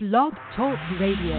Blog 0.00 0.32
Talk 0.54 0.78
Radio. 1.00 1.34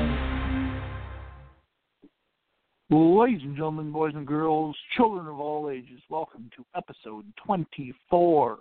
Ladies 2.89 3.39
and 3.41 3.55
gentlemen, 3.55 3.93
boys 3.93 4.11
and 4.15 4.27
girls, 4.27 4.75
children 4.97 5.27
of 5.27 5.39
all 5.39 5.69
ages, 5.69 6.01
welcome 6.09 6.49
to 6.57 6.65
episode 6.75 7.23
24 7.45 8.57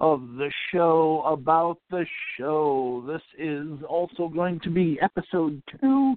of 0.00 0.20
the 0.38 0.50
show 0.72 1.22
about 1.26 1.76
the 1.90 2.06
show. 2.38 3.04
This 3.06 3.20
is 3.38 3.68
also 3.86 4.26
going 4.26 4.58
to 4.60 4.70
be 4.70 4.98
episode 5.02 5.62
2 5.82 6.14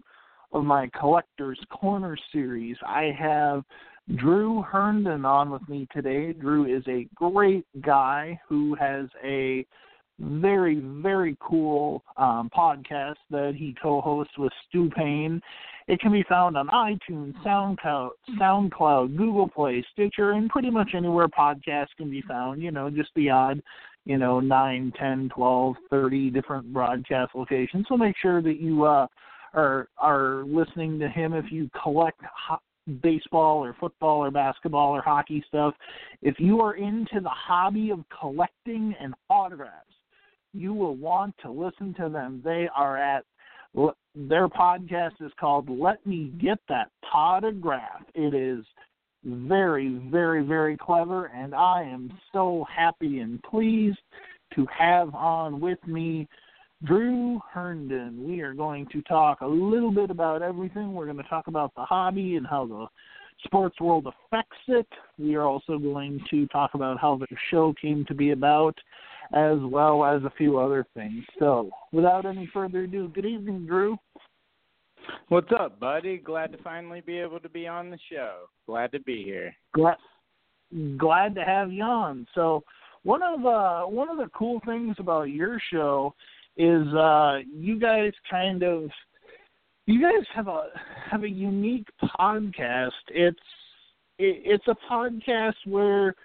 of 0.54 0.64
my 0.64 0.90
Collector's 0.98 1.60
Corner 1.70 2.16
series. 2.32 2.78
I 2.88 3.14
have 3.20 3.66
Drew 4.16 4.62
Herndon 4.62 5.26
on 5.26 5.50
with 5.50 5.68
me 5.68 5.90
today. 5.92 6.32
Drew 6.32 6.74
is 6.74 6.86
a 6.88 7.06
great 7.16 7.66
guy 7.82 8.40
who 8.48 8.76
has 8.76 9.08
a 9.22 9.66
very, 10.20 10.80
very 10.80 11.38
cool 11.40 12.04
um, 12.18 12.50
podcast 12.56 13.16
that 13.32 13.54
he 13.58 13.76
co-hosts 13.82 14.38
with 14.38 14.52
Stu 14.68 14.90
Payne. 14.96 15.42
It 15.88 16.00
can 16.00 16.12
be 16.12 16.24
found 16.30 16.56
on 16.56 16.68
iTunes, 16.68 17.34
SoundCloud, 17.44 18.12
SoundCloud, 18.40 19.18
Google 19.18 19.50
Play, 19.50 19.86
Stitcher, 19.92 20.32
and 20.32 20.50
pretty 20.50 20.70
much 20.70 20.92
anywhere 20.96 21.28
podcasts 21.28 21.96
can 21.98 22.10
be 22.10 22.22
found. 22.22 22.62
You 22.62 22.72
know, 22.72 22.90
just 22.90 23.10
the 23.16 23.30
odd, 23.30 23.62
you 24.06 24.18
know, 24.18 24.40
nine, 24.40 24.94
ten, 24.98 25.30
twelve, 25.36 25.76
thirty 25.90 26.30
different 26.30 26.72
broadcast 26.72 27.36
locations. 27.36 27.86
So 27.90 27.98
make 27.98 28.16
sure 28.22 28.42
that 28.42 28.62
you 28.62 28.86
uh, 28.86 29.08
are 29.54 29.90
are 29.98 30.44
listening 30.46 31.00
to 31.00 31.10
him 31.10 31.34
if 31.34 31.52
you 31.52 31.70
collect 31.82 32.22
ho- 32.24 32.60
baseball 33.02 33.64
or 33.64 33.76
football 33.80 34.24
or 34.24 34.32
basketball 34.32 34.92
or 34.96 35.02
hockey 35.02 35.44
stuff. 35.48 35.74
If 36.22 36.40
you 36.40 36.62
are 36.62 36.76
into 36.76 37.20
the 37.20 37.30
hobby 37.30 37.92
of 37.92 38.04
collecting 38.20 38.96
and 39.02 39.14
autographs 39.30 39.94
you 40.54 40.74
will 40.74 40.96
want 40.96 41.36
to 41.42 41.52
listen 41.52 41.94
to 41.96 42.10
them. 42.10 42.42
They 42.44 42.70
are 42.76 42.98
at 42.98 43.26
their 44.16 44.48
podcast 44.48 45.14
is 45.20 45.32
called 45.40 45.68
Let 45.68 46.06
Me 46.06 46.32
Get 46.40 46.60
That 46.70 46.92
Podograph. 47.12 48.04
It 48.14 48.36
is 48.36 48.64
very, 49.26 50.00
very, 50.12 50.46
very 50.46 50.78
clever, 50.78 51.28
and 51.28 51.56
I 51.56 51.82
am 51.84 52.12
so 52.32 52.66
happy 52.74 53.20
and 53.20 53.42
pleased 53.44 53.98
to 54.54 54.68
have 54.78 55.16
on 55.16 55.60
with 55.60 55.80
me 55.88 56.28
Drew 56.84 57.40
Herndon. 57.52 58.28
We 58.28 58.42
are 58.42 58.54
going 58.54 58.86
to 58.92 59.02
talk 59.04 59.42
a 59.42 59.48
little 59.48 59.92
bit 59.92 60.12
about 60.12 60.42
everything. 60.42 60.94
We're 60.94 61.06
going 61.06 61.18
to 61.18 61.24
talk 61.24 61.48
about 61.48 61.74
the 61.76 61.86
hobby 61.86 62.36
and 62.36 62.46
how 62.46 62.68
the 62.68 62.86
sports 63.46 63.80
world 63.80 64.06
affects 64.06 64.58
it. 64.68 64.88
We 65.18 65.36
are 65.36 65.44
also 65.44 65.80
going 65.80 66.24
to 66.30 66.46
talk 66.48 66.76
about 66.76 67.00
how 67.00 67.18
the 67.18 67.28
show 67.50 67.74
came 67.82 68.06
to 68.06 68.14
be 68.14 68.32
about 68.32 68.78
as 69.32 69.58
well 69.62 70.04
as 70.04 70.24
a 70.24 70.34
few 70.38 70.60
other 70.60 70.86
things. 70.96 71.24
So, 71.40 71.70
without 71.92 72.26
any 72.26 72.50
further 72.54 72.84
ado, 72.84 73.10
good 73.10 73.26
evening, 73.26 73.66
Drew. 73.66 73.98
What's 75.30 75.52
up, 75.58 75.80
buddy? 75.80 76.18
Glad 76.18 76.52
to 76.54 76.58
finally 76.60 77.02
be 77.02 77.20
able 77.20 77.40
to 77.40 77.50
be 77.50 77.68
on 77.68 77.90
the 77.90 78.00
show. 78.12 78.46
Glad 78.66 78.92
to 78.94 79.00
be 79.02 79.24
here. 79.24 79.54
Glad, 79.74 79.98
glad 80.98 81.36
to 81.36 81.44
have 81.44 81.72
you 81.72 81.84
on. 81.84 82.28
So, 82.36 82.64
one 83.04 83.22
of 83.22 83.46
uh, 83.46 83.84
one 83.84 84.10
of 84.10 84.18
the 84.18 84.30
cool 84.34 84.62
things 84.66 84.96
about 85.00 85.24
your 85.24 85.60
show 85.72 86.14
is 86.58 86.88
uh, 86.94 87.40
you 87.54 87.80
guys 87.80 88.14
kind 88.30 88.64
of 88.64 88.90
you 89.86 90.02
guys 90.02 90.26
have 90.34 90.48
a 90.48 90.68
have 91.10 91.24
a 91.24 91.30
unique 91.30 91.88
podcast. 92.20 92.92
It's 93.10 93.38
it, 94.20 94.42
it's 94.46 94.68
a 94.68 94.76
podcast 94.90 95.56
where 95.66 96.16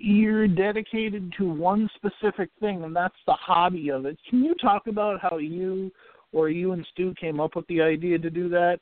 you're 0.00 0.48
dedicated 0.48 1.32
to 1.38 1.48
one 1.48 1.88
specific 1.96 2.50
thing, 2.60 2.84
and 2.84 2.94
that's 2.94 3.16
the 3.26 3.34
hobby 3.34 3.90
of 3.90 4.06
it. 4.06 4.18
Can 4.28 4.44
you 4.44 4.54
talk 4.54 4.86
about 4.86 5.20
how 5.20 5.38
you 5.38 5.92
or 6.32 6.48
you 6.48 6.72
and 6.72 6.86
Stu 6.92 7.14
came 7.20 7.40
up 7.40 7.56
with 7.56 7.66
the 7.68 7.80
idea 7.80 8.18
to 8.18 8.30
do 8.30 8.48
that? 8.50 8.80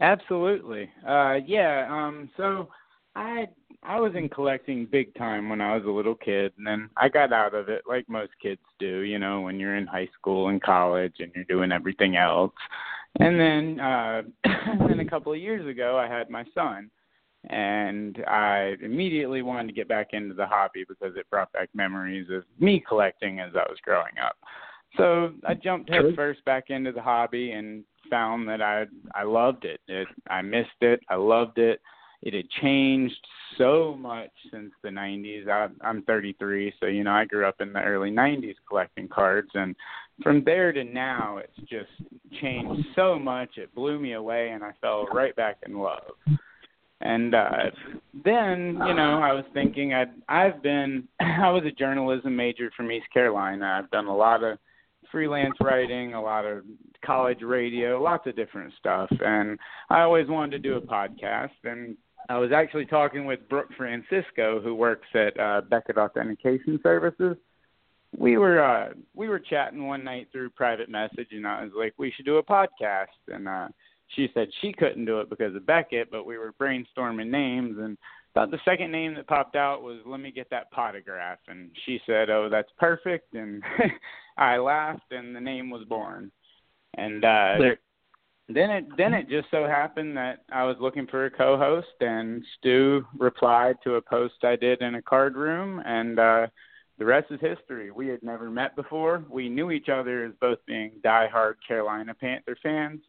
Absolutely. 0.00 0.90
Uh, 1.06 1.36
yeah. 1.46 1.86
Um, 1.90 2.30
so 2.36 2.68
I 3.16 3.48
I 3.82 4.00
was 4.00 4.12
in 4.14 4.28
collecting 4.28 4.86
big 4.86 5.14
time 5.14 5.48
when 5.48 5.60
I 5.60 5.76
was 5.76 5.84
a 5.84 5.90
little 5.90 6.14
kid, 6.14 6.52
and 6.58 6.66
then 6.66 6.90
I 6.96 7.08
got 7.08 7.32
out 7.32 7.54
of 7.54 7.68
it 7.68 7.82
like 7.88 8.08
most 8.08 8.32
kids 8.40 8.60
do. 8.78 9.00
You 9.00 9.18
know, 9.18 9.40
when 9.40 9.58
you're 9.58 9.76
in 9.76 9.86
high 9.86 10.08
school 10.18 10.48
and 10.48 10.62
college 10.62 11.14
and 11.18 11.32
you're 11.34 11.44
doing 11.44 11.72
everything 11.72 12.16
else. 12.16 12.52
And 13.20 13.40
then, 13.40 13.80
uh, 13.80 14.22
and 14.44 14.88
then 14.88 15.00
a 15.00 15.08
couple 15.08 15.32
of 15.32 15.38
years 15.38 15.66
ago, 15.66 15.96
I 15.96 16.06
had 16.06 16.30
my 16.30 16.44
son 16.54 16.90
and 17.48 18.22
I 18.26 18.74
immediately 18.82 19.42
wanted 19.42 19.68
to 19.68 19.74
get 19.74 19.88
back 19.88 20.08
into 20.12 20.34
the 20.34 20.46
hobby 20.46 20.84
because 20.88 21.16
it 21.16 21.28
brought 21.30 21.52
back 21.52 21.70
memories 21.74 22.28
of 22.30 22.44
me 22.58 22.82
collecting 22.86 23.40
as 23.40 23.52
I 23.54 23.68
was 23.68 23.78
growing 23.82 24.18
up. 24.24 24.36
So 24.96 25.32
I 25.46 25.54
jumped 25.54 25.90
headfirst 25.90 26.44
back 26.44 26.70
into 26.70 26.92
the 26.92 27.02
hobby 27.02 27.52
and 27.52 27.84
found 28.10 28.48
that 28.48 28.62
I 28.62 28.86
I 29.14 29.22
loved 29.24 29.64
it. 29.64 29.80
it. 29.88 30.08
I 30.28 30.42
missed 30.42 30.68
it. 30.80 31.00
I 31.08 31.16
loved 31.16 31.58
it. 31.58 31.80
It 32.20 32.34
had 32.34 32.50
changed 32.62 33.26
so 33.56 33.96
much 33.96 34.30
since 34.50 34.72
the 34.82 34.88
90s. 34.88 35.48
I, 35.48 35.68
I'm 35.86 36.02
33, 36.02 36.74
so 36.80 36.86
you 36.86 37.04
know 37.04 37.12
I 37.12 37.24
grew 37.24 37.46
up 37.46 37.60
in 37.60 37.72
the 37.72 37.80
early 37.80 38.10
90s 38.10 38.56
collecting 38.68 39.06
cards, 39.06 39.50
and 39.54 39.76
from 40.22 40.42
there 40.44 40.72
to 40.72 40.82
now, 40.82 41.38
it's 41.38 41.68
just 41.68 41.90
changed 42.40 42.88
so 42.96 43.20
much. 43.20 43.50
It 43.56 43.72
blew 43.72 44.00
me 44.00 44.14
away, 44.14 44.50
and 44.50 44.64
I 44.64 44.72
fell 44.80 45.06
right 45.12 45.34
back 45.36 45.58
in 45.64 45.78
love. 45.78 46.10
And 47.00 47.34
uh 47.34 47.70
then, 48.24 48.80
you 48.86 48.94
know, 48.94 49.20
I 49.22 49.32
was 49.32 49.44
thinking 49.54 49.94
I'd 49.94 50.10
I've 50.28 50.62
been 50.62 51.06
I 51.20 51.50
was 51.50 51.62
a 51.64 51.70
journalism 51.70 52.34
major 52.34 52.70
from 52.76 52.90
East 52.90 53.06
Carolina. 53.12 53.78
I've 53.78 53.90
done 53.90 54.06
a 54.06 54.16
lot 54.16 54.42
of 54.42 54.58
freelance 55.12 55.54
writing, 55.60 56.14
a 56.14 56.22
lot 56.22 56.44
of 56.44 56.64
college 57.04 57.42
radio, 57.42 58.02
lots 58.02 58.26
of 58.26 58.36
different 58.36 58.74
stuff. 58.78 59.08
And 59.20 59.58
I 59.90 60.00
always 60.00 60.28
wanted 60.28 60.50
to 60.50 60.58
do 60.58 60.76
a 60.76 60.80
podcast 60.80 61.50
and 61.64 61.96
I 62.28 62.36
was 62.36 62.50
actually 62.52 62.84
talking 62.84 63.24
with 63.24 63.48
Brooke 63.48 63.70
Francisco 63.76 64.60
who 64.60 64.74
works 64.74 65.06
at 65.14 65.38
uh 65.38 65.62
Beckett 65.62 65.98
Authentication 65.98 66.80
Services. 66.82 67.36
We 68.16 68.38
were 68.38 68.62
uh 68.62 68.94
we 69.14 69.28
were 69.28 69.38
chatting 69.38 69.86
one 69.86 70.02
night 70.02 70.28
through 70.32 70.50
private 70.50 70.88
message 70.88 71.28
and 71.30 71.46
I 71.46 71.62
was 71.62 71.72
like, 71.76 71.94
We 71.96 72.10
should 72.10 72.26
do 72.26 72.38
a 72.38 72.42
podcast 72.42 73.06
and 73.28 73.46
uh 73.46 73.68
she 74.08 74.28
said 74.34 74.48
she 74.60 74.72
couldn't 74.72 75.04
do 75.04 75.20
it 75.20 75.30
because 75.30 75.54
of 75.54 75.66
Beckett, 75.66 76.10
but 76.10 76.24
we 76.24 76.38
were 76.38 76.54
brainstorming 76.60 77.28
names 77.28 77.76
and 77.78 77.98
thought 78.34 78.50
the 78.50 78.60
second 78.64 78.90
name 78.90 79.14
that 79.14 79.26
popped 79.26 79.56
out 79.56 79.82
was 79.82 79.98
let 80.06 80.20
me 80.20 80.30
get 80.30 80.48
that 80.50 80.72
potograph 80.72 81.38
and 81.48 81.70
she 81.84 82.00
said, 82.06 82.30
"Oh, 82.30 82.48
that's 82.48 82.70
perfect." 82.78 83.34
And 83.34 83.62
I 84.38 84.56
laughed 84.58 85.12
and 85.12 85.34
the 85.34 85.40
name 85.40 85.70
was 85.70 85.84
born. 85.84 86.30
And 86.96 87.24
uh 87.24 87.54
there. 87.58 87.78
then 88.48 88.70
it 88.70 88.84
then 88.96 89.12
it 89.12 89.28
just 89.28 89.50
so 89.50 89.66
happened 89.66 90.16
that 90.16 90.44
I 90.52 90.64
was 90.64 90.76
looking 90.80 91.06
for 91.06 91.26
a 91.26 91.30
co-host 91.30 91.88
and 92.00 92.42
Stu 92.58 93.04
replied 93.18 93.76
to 93.84 93.96
a 93.96 94.02
post 94.02 94.42
I 94.42 94.56
did 94.56 94.80
in 94.82 94.94
a 94.94 95.02
card 95.02 95.36
room 95.36 95.82
and 95.84 96.18
uh 96.18 96.46
the 96.98 97.04
rest 97.04 97.30
is 97.30 97.40
history. 97.40 97.92
We 97.92 98.08
had 98.08 98.24
never 98.24 98.50
met 98.50 98.74
before. 98.74 99.24
We 99.30 99.48
knew 99.48 99.70
each 99.70 99.88
other 99.88 100.24
as 100.24 100.32
both 100.40 100.58
being 100.66 100.92
diehard 101.04 101.54
Carolina 101.66 102.12
Panther 102.12 102.56
fans 102.60 103.00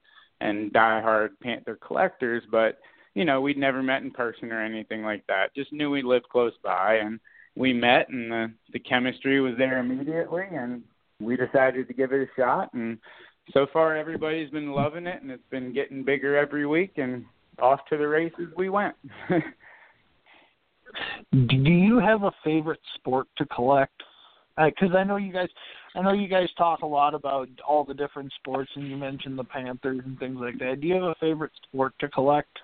and 0.41 0.72
diehard 0.72 1.29
Panther 1.41 1.77
collectors, 1.85 2.44
but 2.51 2.79
you 3.16 3.25
know 3.25 3.41
we'd 3.41 3.57
never 3.57 3.83
met 3.83 4.03
in 4.03 4.11
person 4.11 4.51
or 4.51 4.63
anything 4.63 5.03
like 5.03 5.25
that. 5.27 5.53
Just 5.55 5.73
knew 5.73 5.89
we 5.89 6.01
lived 6.01 6.29
close 6.29 6.53
by, 6.63 6.95
and 6.95 7.19
we 7.55 7.73
met, 7.73 8.09
and 8.09 8.31
the 8.31 8.51
the 8.73 8.79
chemistry 8.79 9.41
was 9.41 9.55
there 9.57 9.79
immediately, 9.79 10.45
and 10.51 10.83
we 11.19 11.35
decided 11.35 11.88
to 11.88 11.94
give 11.94 12.13
it 12.13 12.27
a 12.27 12.39
shot. 12.39 12.73
And 12.73 12.97
so 13.53 13.67
far, 13.73 13.95
everybody's 13.95 14.50
been 14.51 14.72
loving 14.72 15.07
it, 15.07 15.22
and 15.22 15.31
it's 15.31 15.50
been 15.50 15.73
getting 15.73 16.03
bigger 16.03 16.38
every 16.38 16.66
week, 16.66 16.94
and 16.97 17.25
off 17.61 17.79
to 17.89 17.97
the 17.97 18.07
races 18.07 18.47
we 18.56 18.69
went. 18.69 18.95
Do 21.31 21.57
you 21.57 22.00
have 22.00 22.23
a 22.23 22.31
favorite 22.44 22.79
sport 22.95 23.27
to 23.38 23.45
collect? 23.47 24.01
Because 24.57 24.94
uh, 24.94 24.97
I 24.97 25.03
know 25.03 25.17
you 25.17 25.31
guys 25.31 25.50
I 25.95 26.01
know 26.01 26.13
you 26.13 26.27
guys 26.27 26.50
talk 26.57 26.81
a 26.81 26.88
lot 26.88 27.13
about 27.13 27.50
all 27.67 27.83
the 27.83 27.94
different 27.94 28.31
sports, 28.39 28.71
and 28.75 28.88
you 28.88 28.97
mentioned 28.97 29.38
the 29.38 29.44
Panthers 29.44 30.01
and 30.06 30.19
things 30.19 30.38
like 30.39 30.59
that. 30.59 30.81
Do 30.81 30.88
you 30.88 30.94
have 30.95 31.03
a 31.03 31.15
favorite 31.19 31.51
sport 31.68 31.94
to 32.00 32.09
collect? 32.09 32.59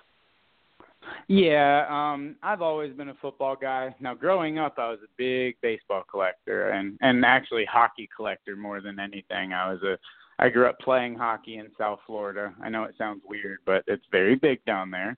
Yeah, 1.28 1.86
um, 1.88 2.36
I've 2.42 2.62
always 2.62 2.92
been 2.92 3.08
a 3.08 3.16
football 3.20 3.56
guy. 3.56 3.94
Now, 4.00 4.14
growing 4.14 4.58
up, 4.58 4.74
I 4.78 4.90
was 4.90 4.98
a 5.04 5.10
big 5.16 5.56
baseball 5.60 6.04
collector, 6.10 6.70
and 6.70 6.98
and 7.00 7.24
actually 7.24 7.64
hockey 7.64 8.08
collector 8.14 8.56
more 8.56 8.80
than 8.80 8.98
anything. 8.98 9.52
I 9.52 9.72
was 9.72 9.82
a 9.82 9.98
I 10.38 10.48
grew 10.48 10.66
up 10.66 10.78
playing 10.80 11.16
hockey 11.16 11.56
in 11.56 11.68
South 11.78 12.00
Florida. 12.06 12.54
I 12.62 12.68
know 12.68 12.84
it 12.84 12.94
sounds 12.98 13.22
weird, 13.26 13.58
but 13.64 13.84
it's 13.86 14.04
very 14.10 14.34
big 14.36 14.64
down 14.64 14.90
there. 14.90 15.16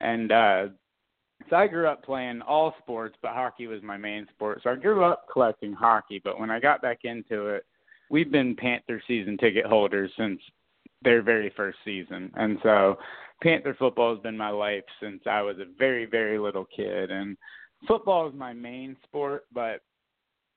And 0.00 0.32
uh 0.32 0.66
so 1.50 1.56
I 1.56 1.66
grew 1.66 1.86
up 1.86 2.04
playing 2.04 2.42
all 2.42 2.74
sports, 2.78 3.16
but 3.22 3.32
hockey 3.32 3.66
was 3.66 3.82
my 3.82 3.96
main 3.96 4.26
sport. 4.34 4.60
So 4.62 4.70
I 4.70 4.76
grew 4.76 5.04
up 5.04 5.26
collecting 5.32 5.72
hockey, 5.72 6.20
but 6.22 6.38
when 6.38 6.50
I 6.50 6.60
got 6.60 6.82
back 6.82 7.00
into 7.04 7.48
it, 7.48 7.66
we've 8.10 8.30
been 8.30 8.56
Panther 8.56 9.02
season 9.06 9.36
ticket 9.36 9.66
holders 9.66 10.10
since 10.16 10.40
their 11.02 11.22
very 11.22 11.52
first 11.56 11.78
season. 11.84 12.30
And 12.34 12.58
so 12.62 12.96
Panther 13.42 13.76
football 13.78 14.14
has 14.14 14.22
been 14.22 14.36
my 14.36 14.50
life 14.50 14.84
since 15.02 15.22
I 15.26 15.42
was 15.42 15.58
a 15.58 15.66
very, 15.78 16.06
very 16.06 16.38
little 16.38 16.66
kid. 16.74 17.10
And 17.10 17.36
football 17.86 18.28
is 18.28 18.34
my 18.34 18.52
main 18.52 18.96
sport, 19.04 19.44
but 19.52 19.80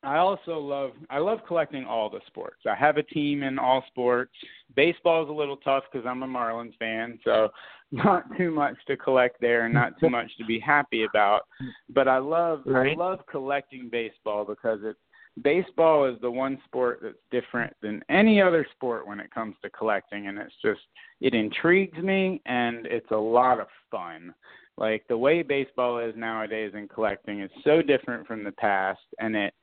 I 0.04 0.18
also 0.18 0.60
love 0.60 0.92
I 1.10 1.18
love 1.18 1.40
collecting 1.48 1.86
all 1.86 2.10
the 2.10 2.22
sports. 2.28 2.62
I 2.70 2.76
have 2.76 2.98
a 2.98 3.04
team 3.04 3.44
in 3.44 3.58
all 3.58 3.84
sports. 3.88 4.32
Baseball 4.76 5.24
is 5.24 5.30
a 5.30 5.34
little 5.34 5.58
tough 5.58 5.84
because 5.92 6.06
I'm 6.08 6.24
a 6.24 6.28
Marlins 6.28 6.78
fan, 6.78 7.20
so 7.24 7.50
not 7.92 8.24
too 8.38 8.52
much 8.52 8.76
to 8.88 8.98
collect 8.98 9.40
there 9.42 9.66
and 9.66 9.74
not 9.74 10.00
too 10.00 10.10
much 10.10 10.30
to 10.38 10.46
be 10.46 10.60
happy 10.60 11.06
about. 11.06 11.42
But 11.90 12.08
I 12.08 12.20
love 12.20 12.62
right. 12.66 12.92
I 12.92 12.96
love 12.96 13.20
collecting 13.30 13.90
baseball 13.92 14.46
because 14.46 14.80
it 14.84 14.98
baseball 15.44 16.06
is 16.06 16.20
the 16.22 16.30
one 16.32 16.60
sport 16.66 17.00
that's 17.02 17.18
different 17.32 17.74
than 17.82 18.02
any 18.10 18.42
other 18.42 18.66
sport 18.76 19.08
when 19.08 19.20
it 19.20 19.32
comes 19.32 19.56
to 19.62 19.70
collecting 19.70 20.28
and 20.28 20.38
it's 20.38 20.56
just 20.64 20.82
it 21.22 21.34
intrigues 21.34 21.98
me 22.00 22.42
and 22.46 22.86
it's 22.88 23.12
a 23.12 23.16
lot 23.16 23.60
of 23.60 23.68
fun 23.92 24.34
like 24.78 25.04
the 25.08 25.18
way 25.18 25.44
baseball 25.44 26.00
is 26.00 26.14
nowadays 26.16 26.72
in 26.76 26.88
collecting 26.88 27.42
is 27.42 27.52
so 27.64 27.82
different 27.82 28.26
from 28.26 28.44
the 28.44 28.52
past 28.54 29.00
and 29.20 29.36
it 29.36 29.54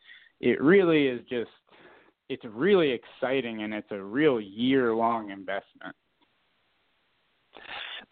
it 0.44 0.60
really 0.60 1.06
is 1.06 1.20
just 1.28 1.50
it's 2.28 2.44
really 2.44 2.90
exciting 2.90 3.62
and 3.62 3.72
it's 3.72 3.90
a 3.90 4.02
real 4.02 4.40
year 4.40 4.94
long 4.94 5.30
investment 5.30 5.94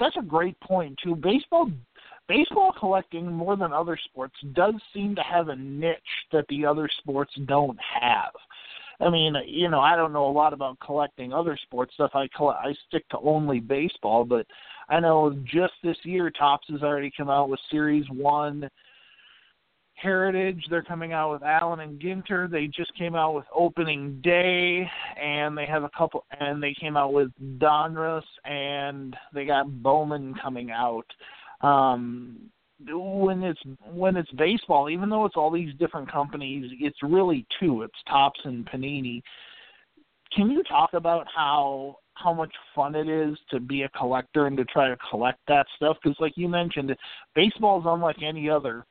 that's 0.01 0.17
a 0.19 0.23
great 0.23 0.59
point 0.61 0.99
too 1.03 1.15
baseball 1.15 1.71
baseball 2.29 2.73
collecting 2.79 3.31
more 3.31 3.57
than 3.57 3.73
other 3.73 3.99
sports 4.09 4.35
does 4.55 4.75
seem 4.95 5.15
to 5.15 5.23
have 5.23 5.49
a 5.49 5.57
niche 5.57 5.99
that 6.33 6.47
the 6.49 6.65
other 6.65 6.89
sports 7.01 7.33
don't 7.47 7.79
have. 8.01 8.33
I 9.01 9.11
mean, 9.11 9.35
you 9.47 9.69
know, 9.69 9.81
I 9.81 9.97
don't 9.97 10.13
know 10.13 10.27
a 10.27 10.33
lot 10.33 10.53
about 10.53 10.79
collecting 10.81 11.33
other 11.33 11.59
sports 11.65 11.95
stuff. 11.95 12.13
I 12.15 12.29
collect, 12.37 12.61
I 12.65 12.75
stick 12.89 13.09
to 13.11 13.19
only 13.19 13.59
baseball, 13.59 14.25
but 14.25 14.47
I 14.89 15.01
know 15.01 15.37
just 15.45 15.73
this 15.83 15.97
year 16.05 16.31
Topps 16.31 16.69
has 16.71 16.83
already 16.83 17.13
come 17.15 17.29
out 17.29 17.49
with 17.49 17.59
Series 17.71 18.07
One. 18.11 18.69
Heritage, 19.95 20.65
they're 20.69 20.83
coming 20.83 21.13
out 21.13 21.33
with 21.33 21.43
Allen 21.43 21.81
and 21.81 22.01
Ginter. 22.01 22.51
They 22.51 22.67
just 22.67 22.93
came 22.97 23.15
out 23.15 23.35
with 23.35 23.45
Opening 23.55 24.21
Day, 24.23 24.89
and 25.21 25.57
they 25.57 25.67
have 25.67 25.85
a 25.85 25.91
couple, 25.97 26.25
and 26.41 26.63
they 26.63 26.75
came 26.79 26.97
out 26.97 27.13
with 27.13 27.31
Donruss, 27.59 28.25
and 28.45 29.17
they 29.33 29.45
got 29.45 29.83
Bowman 29.83 30.35
coming 30.43 30.71
out 30.71 31.07
um 31.61 32.51
when 32.91 33.43
it's 33.43 33.61
when 33.93 34.17
it's 34.17 34.31
baseball, 34.33 34.91
even 34.91 35.09
though 35.09 35.25
it's 35.25 35.37
all 35.37 35.51
these 35.51 35.75
different 35.79 36.11
companies, 36.11 36.71
it's 36.81 36.99
really 37.03 37.47
two. 37.61 37.83
It's 37.83 37.95
Topps 38.09 38.41
and 38.45 38.67
Panini. 38.67 39.23
Can 40.35 40.51
you 40.51 40.63
talk 40.65 40.95
about 40.95 41.27
how 41.35 41.99
how 42.15 42.33
much 42.33 42.53
fun 42.75 42.95
it 42.95 43.09
is 43.09 43.37
to 43.51 43.61
be 43.61 43.83
a 43.83 43.89
collector 43.91 44.47
and 44.47 44.57
to 44.57 44.65
try 44.65 44.89
to 44.89 44.97
collect 45.11 45.39
that 45.49 45.67
stuff? 45.77 45.97
Because, 46.03 46.17
like 46.21 46.33
you 46.37 46.49
mentioned, 46.49 46.95
baseball 47.35 47.81
is 47.81 47.87
unlike 47.87 48.23
any 48.23 48.51
other. 48.51 48.85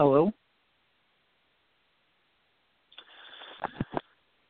Hello. 0.00 0.32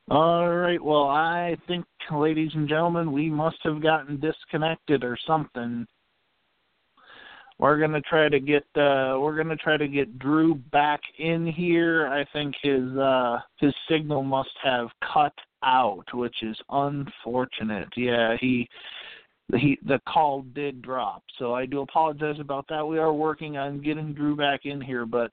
All 0.08 0.49
right. 0.49 0.81
Well, 0.81 1.08
I 1.08 1.56
think, 1.67 1.85
ladies 2.12 2.52
and 2.55 2.69
gentlemen, 2.69 3.11
we 3.11 3.29
must 3.29 3.56
have 3.64 3.82
gotten 3.82 4.20
disconnected 4.20 5.02
or 5.02 5.19
something. 5.26 5.88
We're 7.58 7.81
gonna 7.81 8.00
try 8.02 8.29
to 8.29 8.38
get 8.38 8.62
uh, 8.76 9.19
we're 9.19 9.37
gonna 9.37 9.56
try 9.56 9.76
to 9.76 9.88
get 9.88 10.20
Drew 10.20 10.55
back 10.55 11.00
in 11.19 11.49
here. 11.49 12.06
I 12.06 12.25
think 12.32 12.55
his 12.62 12.97
uh, 12.97 13.38
his 13.58 13.75
signal 13.91 14.23
must 14.23 14.56
have 14.62 14.87
cut 15.12 15.35
out, 15.64 16.05
which 16.14 16.44
is 16.44 16.56
unfortunate. 16.70 17.88
Yeah, 17.97 18.37
he 18.41 18.69
he 19.56 19.79
the 19.87 20.00
call 20.08 20.43
did 20.55 20.82
drop, 20.82 21.23
so 21.38 21.55
I 21.55 21.67
do 21.67 21.81
apologize 21.81 22.41
about 22.41 22.67
that. 22.69 22.87
We 22.87 22.99
are 22.99 23.12
working 23.12 23.56
on 23.56 23.82
getting 23.82 24.12
Drew 24.12 24.37
back 24.37 24.61
in 24.64 24.81
here, 24.81 25.06
but 25.06 25.32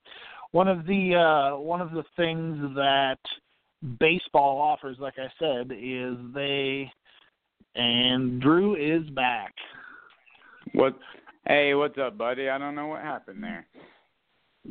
one 0.51 0.67
of 0.67 0.85
the 0.85 1.15
uh, 1.15 1.59
one 1.59 1.81
of 1.81 1.91
the 1.91 2.03
things 2.15 2.57
that 2.75 3.17
baseball 3.99 4.59
offers, 4.59 4.97
like 4.99 5.15
I 5.17 5.27
said, 5.39 5.71
is 5.71 6.15
they 6.33 6.91
and 7.75 8.41
Drew 8.41 8.75
is 8.75 9.07
back. 9.11 9.53
What? 10.73 10.97
Hey, 11.47 11.73
what's 11.75 11.97
up, 11.97 12.17
buddy? 12.17 12.49
I 12.49 12.57
don't 12.57 12.75
know 12.75 12.87
what 12.87 13.01
happened 13.01 13.41
there. 13.41 13.65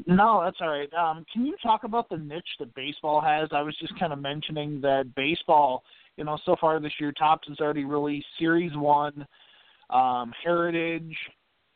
No, 0.07 0.43
that's 0.45 0.59
all 0.61 0.69
right. 0.69 0.93
Um, 0.93 1.25
can 1.33 1.47
you 1.47 1.57
talk 1.63 1.85
about 1.85 2.09
the 2.09 2.19
niche 2.19 2.45
that 2.59 2.75
baseball 2.75 3.21
has? 3.21 3.49
I 3.53 3.63
was 3.63 3.77
just 3.81 3.99
kind 3.99 4.13
of 4.13 4.21
mentioning 4.21 4.81
that 4.83 5.15
baseball, 5.15 5.85
you 6.17 6.25
know, 6.25 6.39
so 6.45 6.57
far 6.61 6.79
this 6.81 6.93
year, 7.01 7.13
Topps 7.13 7.49
has 7.49 7.61
already 7.61 7.85
released 7.85 8.27
Series 8.39 8.73
One, 8.75 9.27
um, 9.91 10.33
Heritage. 10.45 11.17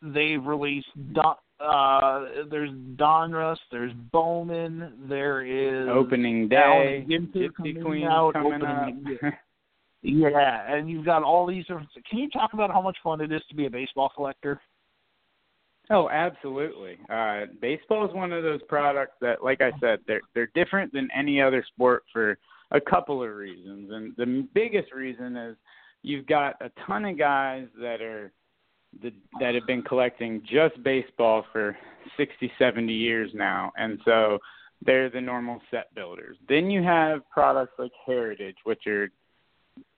They've 0.02 0.44
released 0.44 0.88
Don, 1.12 1.36
uh, 1.60 2.44
there's 2.50 2.70
Donruss, 2.96 3.58
there's 3.70 3.92
Bowman, 4.12 4.92
there 5.08 5.44
is 5.44 5.88
opening 5.90 6.48
day, 6.48 7.06
Gypsy 7.08 7.82
Queen 7.82 8.06
out, 8.06 8.32
coming 8.32 8.62
opening, 8.62 9.18
up. 9.22 9.34
yeah, 10.02 10.74
and 10.74 10.88
you've 10.88 11.04
got 11.04 11.22
all 11.22 11.46
these 11.46 11.66
different. 11.66 11.88
Can 12.08 12.18
you 12.18 12.30
talk 12.30 12.54
about 12.54 12.70
how 12.70 12.80
much 12.80 12.96
fun 13.04 13.20
it 13.20 13.30
is 13.30 13.42
to 13.50 13.54
be 13.54 13.66
a 13.66 13.70
baseball 13.70 14.10
collector? 14.14 14.60
Oh, 15.90 16.08
absolutely. 16.08 16.98
Uh, 17.12 17.46
baseball 17.60 18.06
is 18.06 18.14
one 18.14 18.32
of 18.32 18.44
those 18.44 18.60
products 18.68 19.14
that, 19.20 19.42
like 19.42 19.60
I 19.60 19.72
said, 19.80 19.98
they're 20.06 20.20
they're 20.34 20.50
different 20.54 20.92
than 20.92 21.08
any 21.16 21.40
other 21.40 21.64
sport 21.74 22.04
for 22.12 22.38
a 22.70 22.80
couple 22.80 23.22
of 23.22 23.34
reasons, 23.34 23.90
and 23.90 24.14
the 24.16 24.46
biggest 24.54 24.92
reason 24.92 25.36
is 25.36 25.56
you've 26.02 26.26
got 26.26 26.54
a 26.60 26.70
ton 26.86 27.04
of 27.04 27.18
guys 27.18 27.66
that 27.80 28.00
are 28.00 28.32
the, 29.02 29.12
that 29.40 29.54
have 29.54 29.66
been 29.66 29.82
collecting 29.82 30.42
just 30.42 30.82
baseball 30.82 31.44
for 31.52 31.76
60, 32.16 32.50
70 32.58 32.92
years 32.92 33.30
now. 33.34 33.72
And 33.76 33.98
so 34.04 34.38
they're 34.84 35.10
the 35.10 35.20
normal 35.20 35.60
set 35.70 35.94
builders. 35.94 36.36
Then 36.48 36.70
you 36.70 36.82
have 36.82 37.28
products 37.30 37.74
like 37.78 37.92
Heritage, 38.06 38.56
which 38.64 38.86
are 38.86 39.08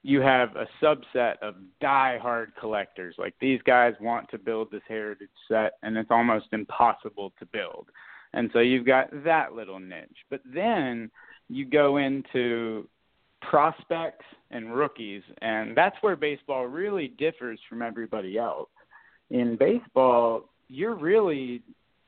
you 0.03 0.21
have 0.21 0.57
a 0.57 0.67
subset 0.83 1.35
of 1.43 1.55
die-hard 1.81 2.53
collectors. 2.59 3.15
Like 3.19 3.35
these 3.41 3.61
guys 3.65 3.95
want 4.01 4.29
to 4.31 4.39
build 4.39 4.71
this 4.71 4.83
Heritage 4.89 5.29
set, 5.49 5.75
and 5.83 5.97
it's 5.97 6.11
almost 6.11 6.47
impossible 6.53 7.33
to 7.39 7.47
build. 7.47 7.89
And 8.33 8.51
so 8.53 8.61
you've 8.61 8.87
got 8.87 9.09
that 9.25 9.55
little 9.55 9.79
niche. 9.79 10.09
But 10.31 10.41
then 10.45 11.11
you 11.49 11.65
go 11.65 11.99
into 11.99 12.89
prospects 13.43 14.25
and 14.51 14.75
rookies, 14.75 15.23
and 15.41 15.77
that's 15.77 15.97
where 16.01 16.17
baseball 16.17 16.67
really 16.67 17.09
differs 17.09 17.61
from 17.69 17.83
everybody 17.83 18.39
else 18.39 18.69
in 19.33 19.57
baseball, 19.57 20.49
you're 20.69 20.95
really 20.95 21.63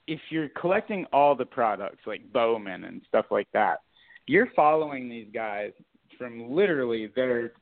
if 0.06 0.20
you're 0.28 0.50
collecting 0.50 1.06
all 1.12 1.34
the 1.34 1.46
products 1.46 2.02
like 2.06 2.30
Bowman 2.32 2.84
and 2.84 3.00
stuff 3.08 3.26
like 3.30 3.48
that, 3.54 3.78
you're 4.26 4.50
following 4.54 5.08
these 5.08 5.28
guys 5.32 5.72
from 6.18 6.54
literally 6.54 7.10
their 7.16 7.52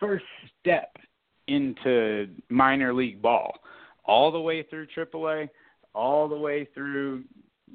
first 0.00 0.24
step 0.58 0.96
into 1.46 2.28
minor 2.48 2.92
league 2.92 3.20
ball, 3.20 3.52
all 4.04 4.32
the 4.32 4.40
way 4.40 4.62
through 4.64 4.86
AAA, 4.96 5.48
all 5.94 6.28
the 6.28 6.36
way 6.36 6.66
through 6.74 7.24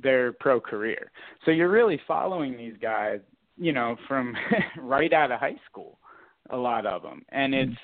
their 0.01 0.33
pro 0.33 0.59
career. 0.59 1.11
So 1.45 1.51
you're 1.51 1.69
really 1.69 1.99
following 2.07 2.57
these 2.57 2.75
guys, 2.81 3.19
you 3.57 3.71
know, 3.71 3.95
from 4.07 4.35
right 4.79 5.13
out 5.13 5.31
of 5.31 5.39
high 5.39 5.59
school, 5.69 5.99
a 6.49 6.57
lot 6.57 6.85
of 6.85 7.01
them, 7.01 7.23
and 7.29 7.53
mm-hmm. 7.53 7.71
it's 7.71 7.79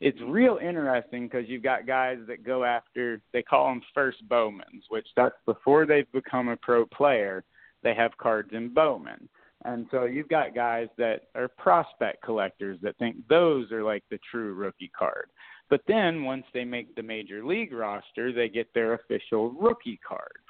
it's 0.00 0.18
real 0.26 0.58
interesting 0.62 1.26
because 1.26 1.46
you've 1.46 1.62
got 1.62 1.86
guys 1.86 2.16
that 2.26 2.42
go 2.42 2.64
after 2.64 3.20
they 3.34 3.42
call 3.42 3.68
them 3.68 3.82
first 3.92 4.26
Bowmans, 4.28 4.84
which 4.88 5.06
that's 5.14 5.34
before 5.44 5.84
they've 5.84 6.10
become 6.12 6.48
a 6.48 6.56
pro 6.56 6.86
player. 6.86 7.44
They 7.82 7.94
have 7.94 8.16
cards 8.16 8.50
in 8.52 8.72
Bowman, 8.72 9.28
and 9.64 9.86
so 9.90 10.04
you've 10.04 10.28
got 10.28 10.54
guys 10.54 10.88
that 10.96 11.22
are 11.34 11.48
prospect 11.48 12.22
collectors 12.22 12.78
that 12.82 12.96
think 12.98 13.16
those 13.28 13.70
are 13.72 13.82
like 13.82 14.04
the 14.10 14.18
true 14.30 14.54
rookie 14.54 14.90
card. 14.96 15.28
But 15.68 15.82
then 15.86 16.24
once 16.24 16.44
they 16.52 16.64
make 16.64 16.94
the 16.94 17.02
major 17.02 17.44
league 17.44 17.72
roster, 17.72 18.32
they 18.32 18.48
get 18.48 18.72
their 18.74 18.94
official 18.94 19.50
rookie 19.52 20.00
cards. 20.06 20.44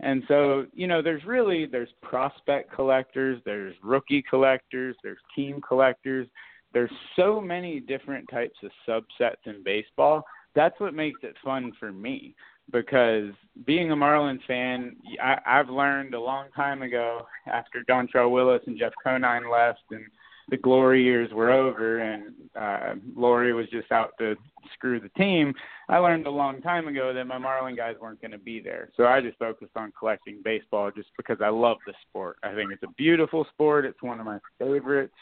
And 0.00 0.22
so, 0.28 0.66
you 0.72 0.86
know, 0.86 1.02
there's 1.02 1.24
really 1.24 1.66
there's 1.66 1.90
prospect 2.02 2.72
collectors, 2.72 3.40
there's 3.44 3.74
rookie 3.82 4.22
collectors, 4.28 4.96
there's 5.02 5.18
team 5.34 5.60
collectors 5.66 6.28
there's 6.74 6.90
so 7.16 7.40
many 7.40 7.80
different 7.80 8.28
types 8.28 8.58
of 8.62 8.70
subsets 8.86 9.46
in 9.46 9.62
baseball. 9.64 10.24
That's 10.54 10.78
what 10.80 10.92
makes 10.92 11.20
it 11.22 11.36
fun 11.42 11.72
for 11.78 11.92
me 11.92 12.34
because 12.72 13.30
being 13.66 13.92
a 13.92 13.96
Marlins 13.96 14.44
fan, 14.46 14.96
I, 15.22 15.38
I've 15.46 15.68
learned 15.68 16.14
a 16.14 16.20
long 16.20 16.46
time 16.56 16.82
ago 16.82 17.26
after 17.46 17.84
Dontrelle 17.88 18.30
Willis 18.30 18.62
and 18.66 18.78
Jeff 18.78 18.92
Conine 19.02 19.50
left 19.50 19.82
and 19.90 20.04
the 20.50 20.56
glory 20.58 21.02
years 21.02 21.32
were 21.32 21.50
over 21.50 22.00
and 22.00 22.34
uh 22.60 22.94
Loria 23.16 23.54
was 23.54 23.66
just 23.70 23.90
out 23.90 24.10
to 24.18 24.36
screw 24.74 25.00
the 25.00 25.08
team. 25.10 25.54
I 25.88 25.98
learned 25.98 26.26
a 26.26 26.30
long 26.30 26.60
time 26.60 26.86
ago 26.88 27.14
that 27.14 27.26
my 27.26 27.38
Marlin 27.38 27.76
guys 27.76 27.96
weren't 28.00 28.20
going 28.20 28.32
to 28.32 28.38
be 28.38 28.60
there. 28.60 28.90
So 28.96 29.06
I 29.06 29.20
just 29.20 29.38
focused 29.38 29.76
on 29.76 29.92
collecting 29.98 30.40
baseball 30.44 30.90
just 30.90 31.08
because 31.16 31.38
I 31.42 31.48
love 31.48 31.78
the 31.86 31.94
sport. 32.08 32.36
I 32.42 32.54
think 32.54 32.72
it's 32.72 32.82
a 32.82 32.92
beautiful 32.96 33.46
sport. 33.52 33.84
It's 33.84 34.02
one 34.02 34.20
of 34.20 34.26
my 34.26 34.38
favorites 34.58 35.14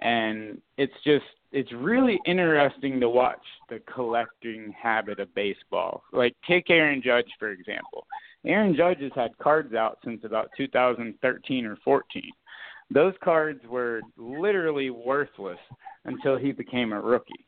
and 0.00 0.60
it's 0.76 0.94
just 1.04 1.24
it's 1.52 1.72
really 1.72 2.20
interesting 2.26 3.00
to 3.00 3.08
watch 3.08 3.44
the 3.68 3.80
collecting 3.92 4.74
habit 4.80 5.18
of 5.20 5.34
baseball. 5.34 6.02
Like 6.12 6.34
take 6.48 6.70
Aaron 6.70 7.02
Judge 7.02 7.28
for 7.38 7.50
example. 7.50 8.06
Aaron 8.44 8.76
Judge 8.76 9.00
has 9.00 9.12
had 9.14 9.36
cards 9.38 9.74
out 9.74 9.98
since 10.04 10.20
about 10.24 10.50
2013 10.56 11.66
or 11.66 11.76
14. 11.84 12.22
Those 12.90 13.14
cards 13.22 13.60
were 13.68 14.00
literally 14.16 14.90
worthless 14.90 15.58
until 16.04 16.38
he 16.38 16.52
became 16.52 16.92
a 16.92 17.00
rookie. 17.00 17.46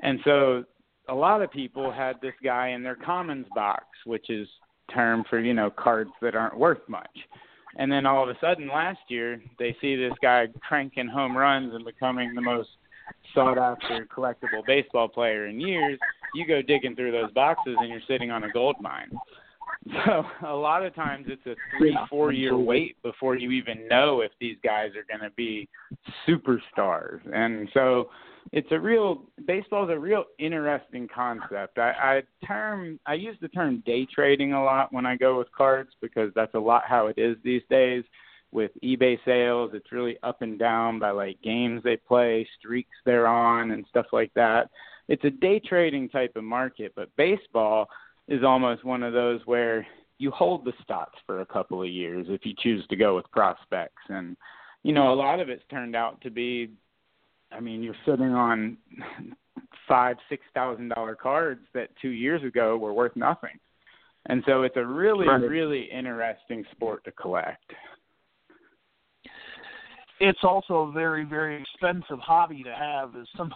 And 0.00 0.18
so 0.24 0.64
a 1.08 1.14
lot 1.14 1.42
of 1.42 1.52
people 1.52 1.92
had 1.92 2.16
this 2.20 2.34
guy 2.42 2.68
in 2.68 2.82
their 2.82 2.96
commons 2.96 3.46
box, 3.54 3.84
which 4.06 4.30
is 4.30 4.48
term 4.92 5.24
for, 5.28 5.38
you 5.38 5.54
know, 5.54 5.70
cards 5.70 6.10
that 6.22 6.34
aren't 6.34 6.58
worth 6.58 6.88
much. 6.88 7.16
And 7.76 7.90
then 7.90 8.06
all 8.06 8.22
of 8.22 8.28
a 8.28 8.38
sudden 8.40 8.68
last 8.68 9.00
year 9.08 9.40
they 9.58 9.76
see 9.80 9.96
this 9.96 10.14
guy 10.22 10.46
cranking 10.66 11.08
home 11.08 11.36
runs 11.36 11.74
and 11.74 11.84
becoming 11.84 12.34
the 12.34 12.40
most 12.40 12.68
sought 13.34 13.58
after 13.58 14.06
collectible 14.06 14.64
baseball 14.66 15.08
player 15.08 15.46
in 15.46 15.60
years. 15.60 15.98
You 16.34 16.46
go 16.46 16.62
digging 16.62 16.96
through 16.96 17.12
those 17.12 17.32
boxes 17.32 17.76
and 17.78 17.88
you're 17.88 18.00
sitting 18.08 18.30
on 18.30 18.44
a 18.44 18.50
gold 18.50 18.76
mine. 18.80 19.10
So 20.06 20.24
a 20.46 20.54
lot 20.54 20.84
of 20.84 20.94
times 20.94 21.26
it's 21.28 21.44
a 21.46 21.54
three, 21.76 21.96
four 22.08 22.32
year 22.32 22.56
wait 22.56 22.96
before 23.02 23.36
you 23.36 23.50
even 23.50 23.86
know 23.86 24.22
if 24.22 24.30
these 24.40 24.56
guys 24.64 24.90
are 24.96 25.04
going 25.04 25.28
to 25.28 25.34
be 25.36 25.68
superstars. 26.26 27.20
And 27.34 27.68
so 27.74 28.08
it's 28.52 28.68
a 28.70 28.78
real 28.78 29.24
baseball 29.46 29.84
is 29.84 29.90
a 29.90 29.98
real 29.98 30.24
interesting 30.38 31.08
concept. 31.12 31.78
I, 31.78 32.22
I 32.40 32.46
term 32.46 32.98
I 33.06 33.14
use 33.14 33.36
the 33.40 33.48
term 33.48 33.82
day 33.84 34.06
trading 34.06 34.52
a 34.52 34.62
lot 34.62 34.92
when 34.92 35.06
I 35.06 35.16
go 35.16 35.38
with 35.38 35.50
cards 35.52 35.90
because 36.00 36.30
that's 36.34 36.54
a 36.54 36.58
lot 36.58 36.84
how 36.86 37.08
it 37.08 37.18
is 37.18 37.36
these 37.42 37.62
days. 37.68 38.04
With 38.54 38.70
eBay 38.82 39.18
sales, 39.24 39.72
it's 39.74 39.92
really 39.92 40.16
up 40.22 40.40
and 40.40 40.58
down 40.58 40.98
by 40.98 41.10
like 41.10 41.42
games 41.42 41.82
they 41.82 41.96
play, 41.96 42.48
streaks 42.58 42.96
they're 43.04 43.26
on, 43.26 43.72
and 43.72 43.84
stuff 43.90 44.06
like 44.12 44.32
that. 44.34 44.70
It's 45.08 45.24
a 45.24 45.30
day 45.30 45.58
trading 45.58 46.08
type 46.08 46.36
of 46.36 46.44
market, 46.44 46.92
but 46.96 47.14
baseball 47.16 47.88
is 48.28 48.42
almost 48.42 48.84
one 48.84 49.02
of 49.02 49.12
those 49.12 49.40
where 49.44 49.86
you 50.18 50.30
hold 50.30 50.64
the 50.64 50.72
stocks 50.82 51.18
for 51.26 51.40
a 51.40 51.46
couple 51.46 51.82
of 51.82 51.88
years 51.88 52.26
if 52.30 52.46
you 52.46 52.54
choose 52.58 52.86
to 52.88 52.96
go 52.96 53.16
with 53.16 53.30
prospects 53.30 54.02
and 54.08 54.36
you 54.82 54.92
know 54.92 55.12
a 55.12 55.14
lot 55.14 55.40
of 55.40 55.48
it's 55.48 55.62
turned 55.70 55.96
out 55.96 56.20
to 56.20 56.30
be 56.30 56.70
i 57.52 57.60
mean 57.60 57.82
you're 57.82 57.94
sitting 58.06 58.32
on 58.32 58.76
five 59.88 60.16
six 60.28 60.42
thousand 60.54 60.88
dollar 60.88 61.14
cards 61.14 61.60
that 61.74 61.88
two 62.00 62.10
years 62.10 62.42
ago 62.44 62.76
were 62.76 62.92
worth 62.92 63.14
nothing 63.16 63.58
and 64.26 64.42
so 64.46 64.62
it's 64.62 64.76
a 64.76 64.84
really 64.84 65.26
right. 65.26 65.42
really 65.42 65.88
interesting 65.92 66.64
sport 66.72 67.04
to 67.04 67.12
collect 67.12 67.72
it's 70.20 70.38
also 70.42 70.88
a 70.88 70.92
very 70.92 71.24
very 71.24 71.60
expensive 71.60 72.18
hobby 72.18 72.62
to 72.62 72.74
have 72.74 73.14
as 73.16 73.26
some 73.36 73.52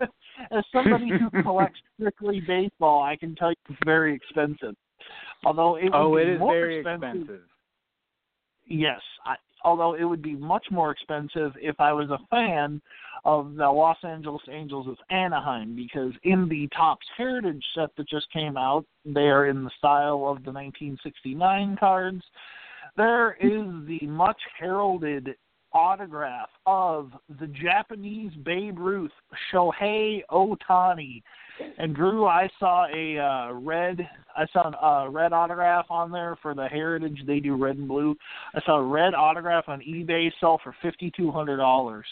as 0.50 0.64
somebody 0.72 1.10
who 1.10 1.42
collects 1.42 1.80
strictly 1.98 2.40
baseball 2.46 3.02
i 3.02 3.16
can 3.16 3.34
tell 3.34 3.50
you 3.50 3.56
it's 3.68 3.78
very 3.84 4.14
expensive. 4.14 4.74
Although 5.44 5.76
it 5.76 5.90
oh 5.92 6.16
it 6.16 6.28
is 6.28 6.38
very 6.38 6.78
expensive, 6.78 7.22
expensive. 7.22 7.40
Yes 8.66 9.00
I, 9.24 9.34
although 9.64 9.94
it 9.94 10.04
would 10.04 10.22
be 10.22 10.36
much 10.36 10.66
more 10.70 10.90
expensive 10.90 11.52
if 11.60 11.78
i 11.80 11.92
was 11.92 12.10
a 12.10 12.18
fan 12.30 12.80
of 13.24 13.54
the 13.54 13.68
los 13.68 13.96
angeles 14.04 14.42
angels 14.50 14.86
of 14.86 14.96
anaheim 15.10 15.74
because 15.74 16.12
in 16.22 16.48
the 16.48 16.68
Topps 16.76 17.06
heritage 17.16 17.64
set 17.74 17.90
that 17.96 18.08
just 18.08 18.30
came 18.32 18.56
out 18.56 18.84
they 19.04 19.28
are 19.28 19.46
in 19.46 19.64
the 19.64 19.70
style 19.78 20.26
of 20.28 20.44
the 20.44 20.52
1969 20.52 21.76
cards 21.78 22.22
there 22.96 23.34
is 23.40 23.66
the 23.86 24.06
much 24.06 24.40
heralded 24.58 25.34
autograph 25.74 26.48
of 26.66 27.12
the 27.40 27.46
Japanese 27.46 28.32
Babe 28.44 28.78
Ruth, 28.78 29.12
Shohei 29.52 30.20
Ohtani. 30.30 31.22
And 31.78 31.94
Drew, 31.94 32.26
I 32.26 32.48
saw 32.58 32.86
a 32.94 33.18
uh, 33.18 33.52
red, 33.52 34.06
I 34.36 34.46
saw 34.52 34.70
a 34.70 35.06
uh, 35.06 35.08
red 35.10 35.32
autograph 35.32 35.86
on 35.90 36.10
there 36.10 36.36
for 36.42 36.54
the 36.54 36.66
Heritage. 36.66 37.22
They 37.26 37.40
do 37.40 37.56
red 37.56 37.76
and 37.76 37.88
blue. 37.88 38.16
I 38.54 38.60
saw 38.64 38.78
a 38.78 38.84
red 38.84 39.14
autograph 39.14 39.68
on 39.68 39.80
eBay 39.80 40.30
sell 40.40 40.60
for 40.62 40.74
fifty 40.82 41.12
two 41.16 41.30
hundred 41.30 41.58
dollars. 41.58 42.06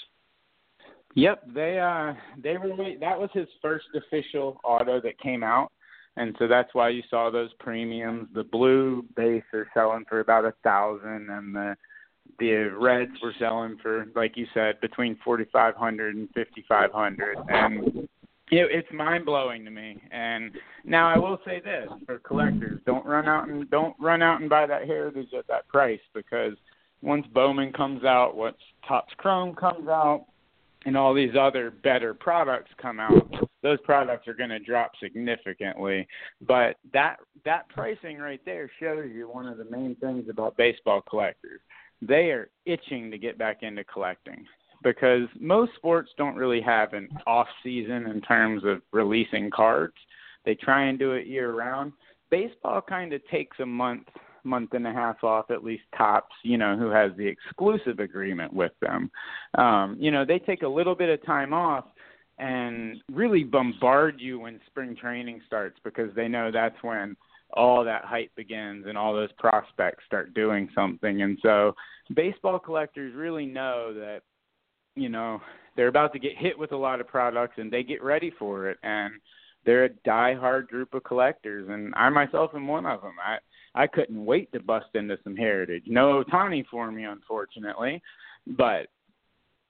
Yep, 1.15 1.43
they 1.55 1.81
uh 1.81 2.15
they 2.41 2.57
were 2.57 2.77
that 3.01 3.19
was 3.19 3.31
his 3.33 3.49
first 3.61 3.87
official 3.95 4.61
auto 4.63 5.01
that 5.01 5.19
came 5.19 5.43
out 5.43 5.73
and 6.17 6.35
so 6.39 6.47
that's 6.49 6.75
why 6.75 6.89
you 6.89 7.03
saw 7.09 7.31
those 7.31 7.51
premiums. 7.61 8.29
The 8.35 8.45
blue 8.45 9.05
base 9.17 9.45
are 9.53 9.69
selling 9.75 10.05
for 10.09 10.21
about 10.21 10.45
a 10.45 10.55
thousand, 10.63 11.31
and 11.31 11.55
the 11.55 11.77
the 12.39 12.71
reds 12.79 13.13
were 13.23 13.35
selling 13.39 13.77
for, 13.83 14.07
like 14.15 14.37
you 14.37 14.47
said, 14.55 14.81
between 14.81 15.19
forty 15.25 15.47
five 15.53 15.75
hundred 15.75 16.17
and 16.17 16.29
fifty 16.35 16.65
five 16.69 16.93
hundred, 16.93 17.39
and 17.49 18.09
it, 18.51 18.69
it's 18.71 18.89
mind 18.93 19.25
blowing 19.25 19.65
to 19.65 19.71
me. 19.71 20.01
And 20.11 20.53
now 20.85 21.09
I 21.09 21.19
will 21.19 21.39
say 21.45 21.61
this 21.61 21.89
for 22.07 22.19
collectors: 22.19 22.81
don't 22.87 23.07
run 23.07 23.27
out 23.27 23.49
and 23.49 23.69
don't 23.71 23.97
run 24.01 24.23
out 24.23 24.41
and 24.41 24.51
buy 24.51 24.67
that 24.67 24.87
heritage 24.87 25.33
at 25.37 25.47
that 25.49 25.69
price 25.69 26.01
because 26.15 26.55
once 27.03 27.27
Bowman 27.33 27.73
comes 27.73 28.05
out, 28.05 28.37
once 28.37 28.59
Topps 28.87 29.15
Chrome 29.17 29.55
comes 29.55 29.89
out, 29.89 30.27
and 30.87 30.97
all 30.97 31.15
these 31.15 31.35
other 31.39 31.71
better 31.71 32.15
products 32.15 32.71
come 32.81 33.01
out, 33.01 33.49
those 33.63 33.79
products 33.85 34.27
are 34.27 34.35
going 34.35 34.51
to 34.51 34.59
drop 34.59 34.93
significantly. 35.03 36.07
But 36.47 36.77
that 36.93 37.17
that 37.45 37.69
pricing 37.69 38.19
right 38.19 38.41
there 38.45 38.71
shows 38.81 39.11
you 39.15 39.29
one 39.29 39.47
of 39.47 39.59
the 39.59 39.67
main 39.71 39.97
things 39.97 40.29
about 40.31 40.57
baseball 40.57 41.03
collectors. 41.09 41.61
They 42.03 42.31
are 42.31 42.51
itching 42.65 43.11
to 43.11 43.19
get 43.19 43.37
back 43.37 43.63
into 43.63 43.85
collecting 43.85 44.47
because 44.83 45.29
most 45.39 45.73
sports 45.77 46.11
don't 46.17 46.37
really 46.37 46.63
have 46.63 46.95
an 46.95 47.09
off 47.27 47.49
season 47.63 48.07
in 48.07 48.21
terms 48.23 48.63
of 48.65 48.81
releasing 48.93 49.51
cards. 49.51 49.95
They 50.45 50.55
try 50.55 50.85
and 50.87 50.99
do 50.99 51.13
it 51.13 51.27
year 51.27 51.53
round. 51.53 51.93
Baseball 52.31 52.81
kind 52.81 53.13
of 53.13 53.21
takes 53.29 53.59
a 53.61 53.67
month 53.67 54.07
month 54.45 54.75
and 54.75 54.87
a 54.87 54.93
half 54.93 55.23
off 55.23 55.51
at 55.51 55.65
least 55.65 55.85
Topps 55.97 56.35
you 56.43 56.59
know 56.59 56.77
who 56.77 56.91
has 56.91 57.13
the 57.17 57.27
exclusive 57.27 57.99
agreement 57.99 58.53
with 58.53 58.73
them. 58.81 59.11
Um 59.57 59.97
you 59.99 60.11
know 60.11 60.25
they 60.25 60.39
take 60.39 60.63
a 60.63 60.69
little 60.69 60.95
bit 60.95 61.09
of 61.09 61.25
time 61.25 61.53
off 61.53 61.85
and 62.39 62.97
really 63.13 63.45
bombard 63.45 64.19
you 64.19 64.41
when 64.41 64.61
spring 64.67 64.97
training 64.97 65.43
starts 65.47 65.79
because 65.85 66.15
they 66.17 66.27
know 66.27 66.51
that's 66.51 66.83
when 66.83 67.15
all 67.53 67.85
that 67.85 68.05
hype 68.05 68.35
begins 68.35 68.87
and 68.87 68.97
all 68.97 69.15
those 69.15 69.33
prospects 69.39 70.05
start 70.07 70.35
doing 70.35 70.69
something. 70.75 71.23
And 71.23 71.39
so 71.43 71.75
baseball 72.15 72.59
collectors 72.59 73.15
really 73.15 73.47
know 73.47 73.93
that 73.95 74.21
you 74.97 75.09
know 75.09 75.41
they're 75.77 75.89
about 75.89 76.13
to 76.13 76.19
get 76.19 76.37
hit 76.37 76.59
with 76.59 76.73
a 76.73 76.77
lot 76.77 77.01
of 77.01 77.09
products 77.09 77.55
and 77.59 77.71
they 77.71 77.83
get 77.83 78.03
ready 78.03 78.33
for 78.39 78.69
it. 78.69 78.79
And 78.83 79.15
they're 79.65 79.85
a 79.85 79.95
die-hard 80.05 80.69
group 80.69 80.95
of 80.95 81.05
collectors 81.05 81.69
and 81.69 81.93
I 81.95 82.09
myself 82.09 82.53
am 82.55 82.67
one 82.67 82.87
of 82.87 83.03
them. 83.03 83.15
I 83.23 83.39
I 83.75 83.87
couldn't 83.87 84.25
wait 84.25 84.53
to 84.53 84.61
bust 84.61 84.87
into 84.95 85.19
some 85.23 85.37
heritage. 85.37 85.85
No 85.87 86.23
Ohtani 86.23 86.65
for 86.71 86.91
me, 86.91 87.05
unfortunately, 87.05 88.03
but 88.47 88.87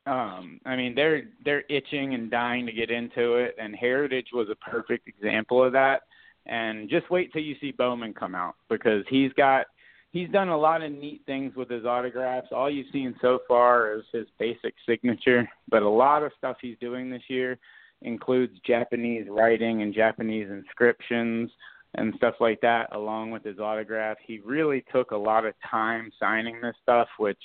um 0.07 0.61
I 0.64 0.76
mean 0.76 0.95
they're 0.95 1.25
they're 1.45 1.64
itching 1.69 2.14
and 2.14 2.30
dying 2.30 2.66
to 2.66 2.73
get 2.73 2.90
into 2.90 3.35
it, 3.35 3.54
and 3.59 3.75
Heritage 3.76 4.28
was 4.33 4.49
a 4.50 4.71
perfect 4.71 5.09
example 5.09 5.62
of 5.62 5.73
that. 5.73 6.02
And 6.47 6.88
just 6.88 7.11
wait 7.11 7.33
till 7.33 7.42
you 7.42 7.54
see 7.61 7.71
Bowman 7.71 8.14
come 8.14 8.35
out 8.35 8.54
because 8.69 9.04
he's 9.09 9.33
got 9.35 9.66
he's 10.12 10.30
done 10.30 10.49
a 10.49 10.59
lot 10.59 10.83
of 10.83 10.90
neat 10.90 11.23
things 11.26 11.54
with 11.54 11.69
his 11.69 11.85
autographs. 11.85 12.49
All 12.52 12.71
you've 12.71 12.92
seen 12.92 13.14
so 13.21 13.40
far 13.47 13.95
is 13.95 14.04
his 14.12 14.26
basic 14.38 14.75
signature, 14.88 15.49
but 15.69 15.83
a 15.83 15.88
lot 15.88 16.23
of 16.23 16.33
stuff 16.38 16.57
he's 16.61 16.78
doing 16.80 17.11
this 17.11 17.23
year 17.28 17.59
includes 18.02 18.59
Japanese 18.66 19.26
writing 19.28 19.83
and 19.83 19.95
Japanese 19.95 20.49
inscriptions 20.50 21.50
and 21.94 22.14
stuff 22.16 22.35
like 22.40 22.61
that, 22.61 22.94
along 22.94 23.30
with 23.30 23.44
his 23.44 23.59
autograph. 23.59 24.16
He 24.25 24.38
really 24.38 24.85
took 24.92 25.11
a 25.11 25.16
lot 25.16 25.44
of 25.44 25.54
time 25.68 26.11
signing 26.18 26.61
this 26.61 26.76
stuff, 26.82 27.09
which 27.18 27.38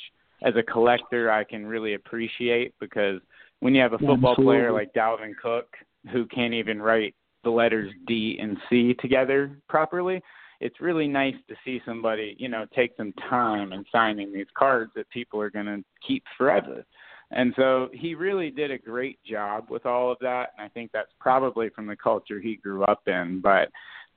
as 0.43 0.53
a 0.55 0.63
collector 0.63 1.31
I 1.31 1.43
can 1.43 1.65
really 1.65 1.95
appreciate 1.95 2.73
because 2.79 3.21
when 3.59 3.73
you 3.73 3.81
have 3.81 3.93
a 3.93 3.97
football 3.97 4.31
Absolutely. 4.31 4.43
player 4.45 4.71
like 4.71 4.93
Dalvin 4.93 5.33
Cook 5.41 5.67
who 6.11 6.25
can't 6.27 6.53
even 6.53 6.81
write 6.81 7.15
the 7.43 7.49
letters 7.49 7.91
D 8.05 8.37
and 8.41 8.57
C 8.69 8.93
together 8.95 9.57
properly, 9.67 10.21
it's 10.59 10.79
really 10.79 11.07
nice 11.07 11.35
to 11.47 11.55
see 11.63 11.81
somebody, 11.85 12.35
you 12.37 12.49
know, 12.49 12.65
take 12.75 12.91
some 12.97 13.13
time 13.29 13.73
in 13.73 13.83
signing 13.91 14.31
these 14.33 14.47
cards 14.57 14.91
that 14.95 15.09
people 15.09 15.39
are 15.41 15.49
going 15.49 15.65
to 15.65 15.83
keep 16.05 16.23
forever. 16.37 16.83
And 17.31 17.53
so 17.55 17.89
he 17.91 18.13
really 18.13 18.51
did 18.51 18.71
a 18.71 18.77
great 18.77 19.19
job 19.23 19.65
with 19.69 19.85
all 19.85 20.11
of 20.11 20.17
that, 20.21 20.51
and 20.57 20.65
I 20.65 20.69
think 20.69 20.91
that's 20.91 21.11
probably 21.19 21.69
from 21.69 21.87
the 21.87 21.95
culture 21.95 22.39
he 22.39 22.55
grew 22.55 22.83
up 22.83 23.01
in. 23.07 23.41
But 23.41 23.69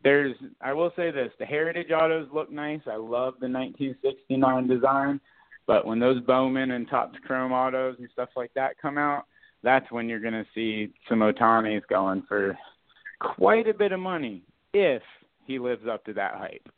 there's 0.04 0.34
I 0.60 0.72
will 0.72 0.92
say 0.96 1.10
this, 1.10 1.30
the 1.38 1.44
heritage 1.44 1.90
autos 1.90 2.28
look 2.32 2.50
nice. 2.50 2.80
I 2.86 2.96
love 2.96 3.34
the 3.40 3.48
1969 3.48 4.66
design, 4.66 5.20
but 5.66 5.86
when 5.86 5.98
those 5.98 6.20
Bowman 6.22 6.72
and 6.72 6.88
Topps 6.88 7.18
Chrome 7.26 7.52
autos 7.52 7.96
and 7.98 8.08
stuff 8.12 8.30
like 8.36 8.52
that 8.54 8.78
come 8.80 8.98
out, 8.98 9.24
that's 9.62 9.90
when 9.90 10.08
you're 10.08 10.20
going 10.20 10.34
to 10.34 10.46
see 10.54 10.92
some 11.08 11.20
Ohtanis 11.20 11.82
going 11.88 12.22
for 12.28 12.56
quite 13.20 13.68
a 13.68 13.74
bit 13.74 13.92
of 13.92 14.00
money 14.00 14.42
if 14.72 15.02
he 15.46 15.58
lives 15.58 15.86
up 15.90 16.04
to 16.04 16.12
that 16.12 16.34
hype. 16.34 16.68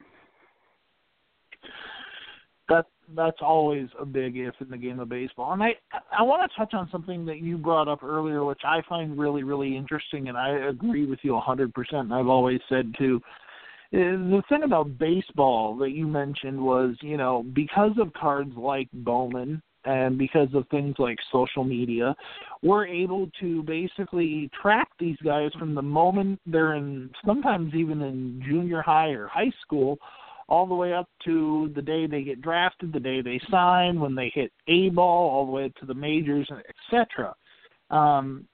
that 2.69 2.87
that's 3.15 3.39
always 3.41 3.89
a 3.99 4.05
big 4.05 4.37
if 4.37 4.55
in 4.61 4.69
the 4.69 4.77
game 4.77 5.01
of 5.01 5.09
baseball. 5.09 5.53
And 5.53 5.63
I 5.63 5.71
I 6.17 6.23
want 6.23 6.49
to 6.51 6.57
touch 6.57 6.75
on 6.75 6.89
something 6.91 7.25
that 7.27 7.41
you 7.41 7.59
brought 7.59 7.89
up 7.89 8.03
earlier, 8.03 8.45
which 8.45 8.63
I 8.65 8.83
find 8.89 9.19
really 9.19 9.43
really 9.43 9.77
interesting, 9.77 10.29
and 10.29 10.37
I 10.37 10.69
agree 10.69 11.07
with 11.07 11.21
you 11.23 11.37
a 11.37 11.41
hundred 11.41 11.75
percent. 11.75 12.03
And 12.03 12.15
I've 12.15 12.29
always 12.29 12.61
said 12.69 12.95
too. 12.99 13.21
The 13.93 14.43
thing 14.49 14.63
about 14.63 14.99
baseball 14.99 15.77
that 15.79 15.91
you 15.91 16.07
mentioned 16.07 16.61
was, 16.61 16.95
you 17.01 17.17
know, 17.17 17.45
because 17.55 17.93
of 18.01 18.13
cards 18.13 18.53
like 18.57 18.89
Bowman 18.93 19.61
and 19.85 20.17
because 20.17 20.49
of 20.55 20.69
things 20.69 20.95
like 20.99 21.19
social 21.33 21.65
media, 21.65 22.15
we're 22.63 22.87
able 22.87 23.29
to 23.41 23.63
basically 23.65 24.49
track 24.61 24.89
these 25.01 25.17
guys 25.25 25.51
from 25.59 25.75
the 25.75 25.83
moment 25.83 26.39
they're 26.47 26.75
in, 26.75 27.11
sometimes 27.27 27.75
even 27.75 28.01
in 28.03 28.41
junior 28.47 28.83
high 28.83 29.09
or 29.09 29.27
high 29.27 29.51
school, 29.63 29.99
all 30.51 30.67
the 30.67 30.75
way 30.75 30.93
up 30.93 31.09
to 31.25 31.71
the 31.75 31.81
day 31.81 32.07
they 32.07 32.23
get 32.23 32.43
drafted, 32.43 32.93
the 32.93 33.01
day 33.01 33.23
they 33.23 33.41
sign, 33.51 34.01
when 34.01 34.15
they 34.15 34.31
hit 34.35 34.53
A 34.67 34.91
ball, 34.91 35.31
all 35.31 35.47
the 35.47 35.53
way 35.53 35.73
to 35.81 35.87
the 35.87 35.95
majors, 35.95 36.51
etc. 36.69 37.35
Um, 37.91 38.47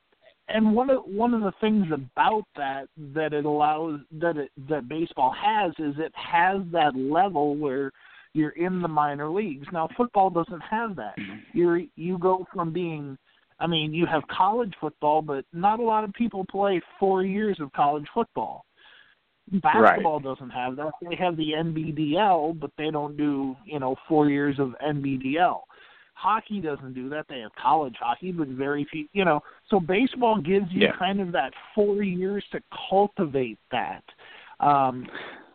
and 0.48 0.74
one 0.74 0.90
of 0.90 1.02
one 1.06 1.34
of 1.34 1.40
the 1.40 1.52
things 1.60 1.86
about 1.90 2.44
that 2.54 2.86
that 3.14 3.32
it 3.32 3.44
allows 3.44 4.00
that 4.12 4.36
it 4.36 4.50
that 4.68 4.88
baseball 4.88 5.34
has 5.36 5.72
is 5.78 5.94
it 5.98 6.12
has 6.14 6.60
that 6.70 6.94
level 6.94 7.56
where 7.56 7.90
you're 8.32 8.50
in 8.50 8.80
the 8.80 8.88
minor 8.88 9.28
leagues. 9.28 9.66
Now 9.72 9.88
football 9.96 10.30
doesn't 10.30 10.60
have 10.60 10.94
that. 10.96 11.16
You're 11.52 11.80
you 11.96 12.18
go 12.18 12.46
from 12.52 12.72
being 12.72 13.18
I 13.58 13.66
mean, 13.66 13.94
you 13.94 14.04
have 14.06 14.22
college 14.28 14.74
football, 14.80 15.22
but 15.22 15.44
not 15.52 15.80
a 15.80 15.82
lot 15.82 16.04
of 16.04 16.12
people 16.12 16.44
play 16.44 16.78
4 17.00 17.24
years 17.24 17.58
of 17.58 17.72
college 17.72 18.04
football. 18.12 18.66
Basketball 19.52 20.20
right. 20.20 20.24
doesn't 20.24 20.50
have 20.50 20.76
that. 20.76 20.92
They 21.08 21.16
have 21.16 21.36
the 21.36 21.52
NBDL, 21.56 22.58
but 22.58 22.70
they 22.76 22.90
don't 22.90 23.16
do, 23.16 23.56
you 23.64 23.78
know, 23.78 23.96
4 24.08 24.28
years 24.28 24.58
of 24.58 24.74
NBDL. 24.84 25.60
Hockey 26.14 26.60
doesn't 26.60 26.94
do 26.94 27.08
that. 27.10 27.26
They 27.28 27.40
have 27.40 27.52
college 27.60 27.94
hockey, 28.00 28.32
but 28.32 28.48
very 28.48 28.86
few, 28.90 29.06
you 29.12 29.24
know. 29.24 29.40
So 29.68 29.78
baseball 29.78 30.40
gives 30.40 30.66
you 30.70 30.82
yeah. 30.82 30.96
kind 30.98 31.20
of 31.20 31.30
that 31.32 31.52
4 31.74 32.02
years 32.02 32.44
to 32.52 32.60
cultivate 32.88 33.58
that. 33.70 34.02
Um 34.60 35.06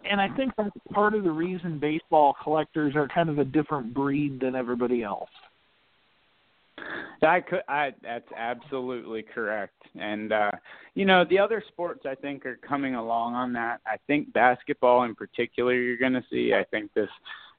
and 0.09 0.19
I 0.19 0.29
think 0.35 0.53
that's 0.57 0.71
part 0.91 1.13
of 1.13 1.23
the 1.23 1.31
reason 1.31 1.77
baseball 1.77 2.35
collectors 2.43 2.95
are 2.95 3.07
kind 3.07 3.29
of 3.29 3.37
a 3.37 3.45
different 3.45 3.93
breed 3.93 4.39
than 4.39 4.55
everybody 4.55 5.03
else. 5.03 5.29
I 7.21 7.41
could, 7.41 7.61
I 7.67 7.93
that's 8.01 8.27
absolutely 8.35 9.23
correct. 9.23 9.75
And 9.99 10.31
uh 10.31 10.51
you 10.95 11.05
know, 11.05 11.23
the 11.29 11.39
other 11.39 11.63
sports 11.67 12.05
I 12.05 12.15
think 12.15 12.45
are 12.45 12.57
coming 12.57 12.95
along 12.95 13.35
on 13.35 13.53
that. 13.53 13.81
I 13.85 13.97
think 14.07 14.31
basketball 14.33 15.03
in 15.03 15.15
particular 15.15 15.73
you're 15.73 15.97
going 15.97 16.13
to 16.13 16.23
see. 16.29 16.53
I 16.53 16.63
think 16.65 16.93
this 16.93 17.09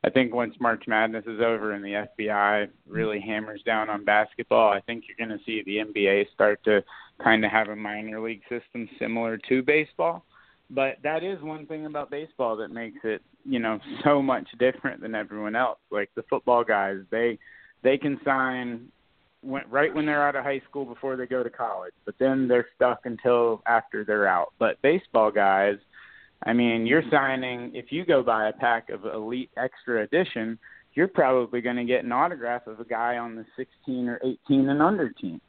I 0.05 0.11
think 0.11 0.35
once 0.35 0.55
March 0.59 0.85
Madness 0.89 1.25
is 1.27 1.41
over 1.41 1.73
and 1.73 1.85
the 1.85 2.07
FBI 2.19 2.69
really 2.89 3.21
hammers 3.21 3.63
down 3.65 3.89
on 3.89 4.05
basketball, 4.05 4.73
I 4.73 4.81
think 4.81 5.05
you're 5.07 5.27
going 5.27 5.39
to 5.39 5.45
see 5.45 5.63
the 5.63 5.77
NBA 5.77 6.33
start 6.35 6.63
to 6.65 6.83
kind 7.23 7.45
of 7.45 7.53
have 7.53 7.69
a 7.69 7.77
minor 7.77 8.21
league 8.21 8.43
system 8.49 8.89
similar 8.99 9.39
to 9.49 9.63
baseball. 9.63 10.25
But 10.71 10.97
that 11.05 11.23
is 11.23 11.41
one 11.43 11.67
thing 11.67 11.87
about 11.87 12.11
baseball 12.11 12.57
that 12.57 12.73
makes 12.73 12.99
it, 13.05 13.23
you 13.45 13.59
know, 13.61 13.79
so 14.03 14.23
much 14.23 14.49
different 14.59 15.03
than 15.03 15.15
everyone 15.15 15.55
else. 15.55 15.79
Like 15.91 16.11
the 16.17 16.25
football 16.29 16.65
guys, 16.65 16.99
they 17.11 17.39
they 17.83 17.99
can 17.99 18.19
sign 18.25 18.89
when, 19.43 19.63
right 19.69 19.95
when 19.95 20.07
they're 20.07 20.27
out 20.27 20.37
of 20.37 20.45
high 20.45 20.63
school 20.69 20.85
before 20.85 21.17
they 21.17 21.27
go 21.27 21.43
to 21.43 21.51
college, 21.51 21.93
but 22.05 22.15
then 22.19 22.49
they're 22.49 22.69
stuck 22.77 23.01
until 23.05 23.63
after 23.67 24.05
they're 24.05 24.27
out. 24.27 24.53
But 24.59 24.81
baseball 24.83 25.31
guys, 25.31 25.77
I 26.45 26.53
mean, 26.53 26.87
you're 26.87 27.05
signing 27.11 27.73
if 27.75 27.93
you 27.93 28.05
go 28.05 28.23
buy 28.23 28.49
a 28.49 28.53
pack 28.53 28.91
of 28.91 29.05
Elite 29.05 29.51
Extra 29.57 30.03
Edition, 30.03 30.59
you're 30.95 31.09
probably 31.09 31.61
going 31.61 31.77
to 31.77 31.85
get 31.85 32.05
an 32.05 32.13
autograph 32.13 32.67
of 32.67 32.81
a 32.81 32.85
guy 32.85 33.17
on 33.17 33.37
the 33.37 33.45
16 33.57 34.09
or 34.09 34.21
18 34.49 34.69
and 34.69 34.83
under 34.83 35.11
team. 35.11 35.41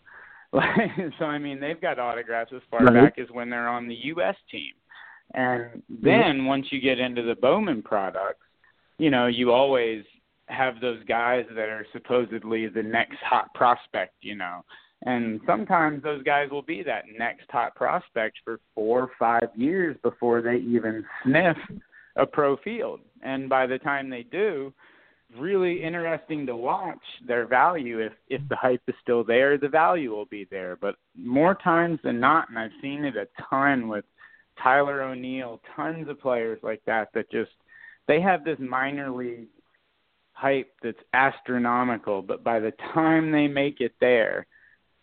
so 0.53 1.25
I 1.25 1.39
mean, 1.39 1.59
they've 1.59 1.81
got 1.81 1.97
autographs 1.97 2.51
as 2.55 2.61
far 2.69 2.81
right. 2.81 3.05
back 3.05 3.19
as 3.19 3.27
when 3.31 3.49
they're 3.49 3.67
on 3.67 3.87
the 3.87 3.97
U.S. 4.05 4.35
team. 4.51 4.73
And 5.33 5.81
then 5.89 6.45
once 6.45 6.67
you 6.69 6.79
get 6.79 6.99
into 6.99 7.23
the 7.23 7.35
Bowman 7.35 7.81
products, 7.81 8.45
you 8.99 9.09
know, 9.09 9.25
you 9.25 9.51
always 9.51 10.03
have 10.47 10.81
those 10.81 11.03
guys 11.05 11.45
that 11.55 11.69
are 11.69 11.85
supposedly 11.93 12.67
the 12.67 12.83
next 12.83 13.17
hot 13.23 13.53
prospect, 13.53 14.15
you 14.21 14.35
know. 14.35 14.63
And 15.05 15.41
sometimes 15.45 16.01
those 16.01 16.23
guys 16.23 16.49
will 16.49 16.61
be 16.61 16.81
that 16.83 17.03
next 17.17 17.49
hot 17.49 17.75
prospect 17.75 18.37
for 18.43 18.59
four 18.73 19.01
or 19.01 19.11
five 19.19 19.49
years 19.55 19.97
before 20.01 20.41
they 20.41 20.57
even 20.57 21.03
sniff 21.23 21.57
a 22.15 22.25
pro 22.25 22.57
field. 22.57 23.01
And 23.21 23.49
by 23.49 23.67
the 23.67 23.79
time 23.79 24.09
they 24.09 24.23
do, 24.23 24.73
really 25.37 25.83
interesting 25.83 26.45
to 26.45 26.55
watch 26.55 27.03
their 27.27 27.47
value. 27.47 27.99
If 27.99 28.13
if 28.29 28.41
the 28.49 28.55
hype 28.55 28.81
is 28.87 28.95
still 29.01 29.23
there, 29.23 29.57
the 29.57 29.67
value 29.67 30.11
will 30.11 30.25
be 30.25 30.47
there. 30.49 30.77
But 30.79 30.95
more 31.17 31.55
times 31.55 31.99
than 32.03 32.19
not, 32.19 32.49
and 32.49 32.57
I've 32.57 32.71
seen 32.81 33.03
it 33.03 33.15
a 33.15 33.27
ton 33.49 33.87
with 33.87 34.05
Tyler 34.61 35.01
O'Neill, 35.01 35.59
tons 35.75 36.07
of 36.07 36.19
players 36.19 36.59
like 36.63 36.81
that 36.85 37.09
that 37.13 37.31
just 37.31 37.51
they 38.07 38.21
have 38.21 38.43
this 38.43 38.59
minor 38.59 39.09
league 39.11 39.47
hype 40.43 40.73
that's 40.83 40.99
astronomical, 41.13 42.21
but 42.21 42.43
by 42.43 42.59
the 42.59 42.73
time 42.93 43.31
they 43.31 43.47
make 43.47 43.79
it 43.79 43.93
there, 44.01 44.45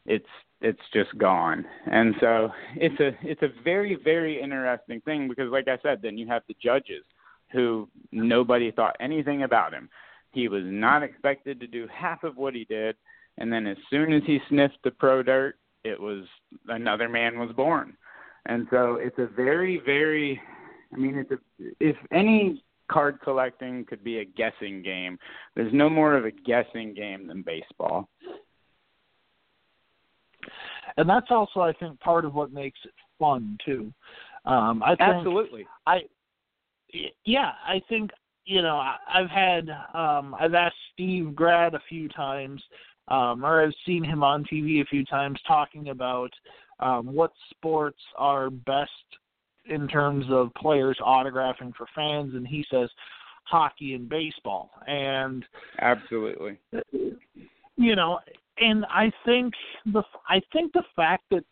it's 0.05 0.29
it's 0.61 0.83
just 0.92 1.16
gone. 1.16 1.64
And 1.90 2.14
so 2.20 2.50
it's 2.76 3.00
a 3.00 3.16
it's 3.22 3.40
a 3.42 3.62
very 3.64 3.94
very 4.05 4.40
interesting 4.40 5.00
thing 5.00 5.29
because 5.29 5.50
like 5.50 5.66
I 5.66 5.79
said, 5.83 6.00
then 6.03 6.18
you 6.18 6.26
have 6.26 6.42
the 6.46 6.57
judges 6.62 7.05
who 7.53 7.88
nobody 8.12 8.70
thought 8.70 8.96
anything 9.00 9.42
about 9.42 9.72
him. 9.72 9.88
He 10.33 10.46
was 10.48 10.62
not 10.66 11.03
expected 11.03 11.59
to 11.61 11.66
do 11.66 11.88
half 11.90 12.22
of 12.22 12.37
what 12.37 12.55
he 12.55 12.66
did, 12.66 12.96
and 13.38 13.50
then 13.50 13.66
as 13.66 13.79
soon 13.88 14.12
as 14.12 14.22
he 14.26 14.40
sniffed 14.50 14.79
the 14.85 14.90
pro 14.90 15.22
dirt, 15.22 15.57
it 15.85 15.98
was 15.98 16.24
another 16.68 17.09
man 17.09 17.38
was 17.38 17.50
born. 17.57 17.96
And 18.44 18.66
so 18.70 18.96
it's 18.96 19.18
a 19.18 19.26
very 19.26 19.81
very 19.87 20.38
I 20.92 20.98
mean 20.98 21.16
it's 21.16 21.31
a 21.31 21.38
if 21.81 21.96
any 22.12 22.62
card 22.90 23.20
collecting 23.22 23.85
could 23.85 24.03
be 24.03 24.18
a 24.18 24.24
guessing 24.24 24.83
game. 24.83 25.18
There's 25.55 25.72
no 25.72 25.88
more 25.88 26.16
of 26.16 26.24
a 26.24 26.31
guessing 26.31 26.94
game 26.94 27.26
than 27.26 27.42
baseball. 27.42 28.09
And 30.96 31.09
that's 31.09 31.31
also, 31.31 31.61
I 31.61 31.72
think, 31.74 31.98
part 32.00 32.24
of 32.24 32.35
what 32.35 32.53
makes 32.53 32.79
it 32.85 32.92
fun 33.18 33.59
too. 33.64 33.92
Um, 34.44 34.83
I 34.83 34.96
think, 34.96 35.00
Absolutely. 35.00 35.66
I 35.87 36.00
yeah, 37.24 37.53
I 37.66 37.81
think 37.88 38.11
you 38.44 38.62
know 38.62 38.83
I've 39.12 39.31
had 39.31 39.68
um, 39.94 40.35
I've 40.38 40.55
asked 40.55 40.76
Steve 40.92 41.35
Grad 41.35 41.74
a 41.74 41.81
few 41.88 42.09
times, 42.09 42.62
um, 43.09 43.44
or 43.44 43.62
I've 43.62 43.74
seen 43.87 44.03
him 44.03 44.22
on 44.22 44.44
TV 44.44 44.81
a 44.81 44.87
few 44.87 45.05
times 45.05 45.38
talking 45.46 45.90
about 45.90 46.31
um, 46.81 47.07
what 47.07 47.33
sports 47.50 48.00
are 48.16 48.50
best 48.50 48.90
in 49.66 49.88
terms 49.88 50.25
of 50.31 50.53
players 50.55 50.99
autographing 51.05 51.75
for 51.77 51.87
fans, 51.94 52.35
and 52.35 52.46
he 52.46 52.64
says 52.70 52.88
hockey 53.44 53.94
and 53.94 54.09
baseball. 54.09 54.70
And 54.87 55.44
absolutely, 55.81 56.59
you 57.77 57.96
know, 57.96 58.18
and 58.59 58.85
I 58.87 59.12
think 59.25 59.55
the 59.87 60.03
I 60.29 60.40
think 60.53 60.73
the 60.73 60.85
fact 60.94 61.25
that 61.31 61.44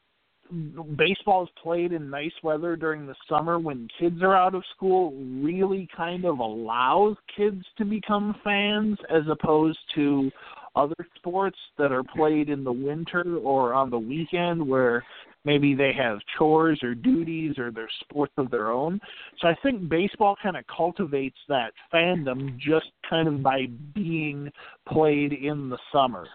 baseball 0.96 1.44
is 1.44 1.50
played 1.62 1.92
in 1.92 2.08
nice 2.08 2.32
weather 2.42 2.76
during 2.76 3.06
the 3.06 3.14
summer 3.28 3.58
when 3.58 3.88
kids 3.98 4.22
are 4.22 4.34
out 4.34 4.54
of 4.54 4.62
school 4.74 5.12
really 5.42 5.88
kind 5.94 6.24
of 6.24 6.38
allows 6.38 7.16
kids 7.36 7.62
to 7.76 7.84
become 7.84 8.34
fans 8.42 8.98
as 9.10 9.22
opposed 9.30 9.78
to 9.94 10.30
other 10.74 10.94
sports 11.16 11.58
that 11.76 11.92
are 11.92 12.04
played 12.04 12.48
in 12.48 12.64
the 12.64 12.72
winter 12.72 13.36
or 13.42 13.74
on 13.74 13.90
the 13.90 13.98
weekend 13.98 14.66
where 14.66 15.04
maybe 15.48 15.74
they 15.74 15.94
have 15.94 16.18
chores 16.36 16.78
or 16.82 16.94
duties 16.94 17.58
or 17.58 17.70
their 17.70 17.88
sports 18.02 18.34
of 18.36 18.50
their 18.50 18.70
own. 18.70 19.00
So 19.40 19.48
I 19.48 19.56
think 19.62 19.88
baseball 19.88 20.36
kind 20.42 20.58
of 20.58 20.64
cultivates 20.66 21.38
that 21.48 21.72
fandom 21.92 22.58
just 22.58 22.90
kind 23.08 23.26
of 23.26 23.42
by 23.42 23.68
being 23.94 24.52
played 24.86 25.32
in 25.32 25.70
the 25.70 25.78
summer. 25.90 26.26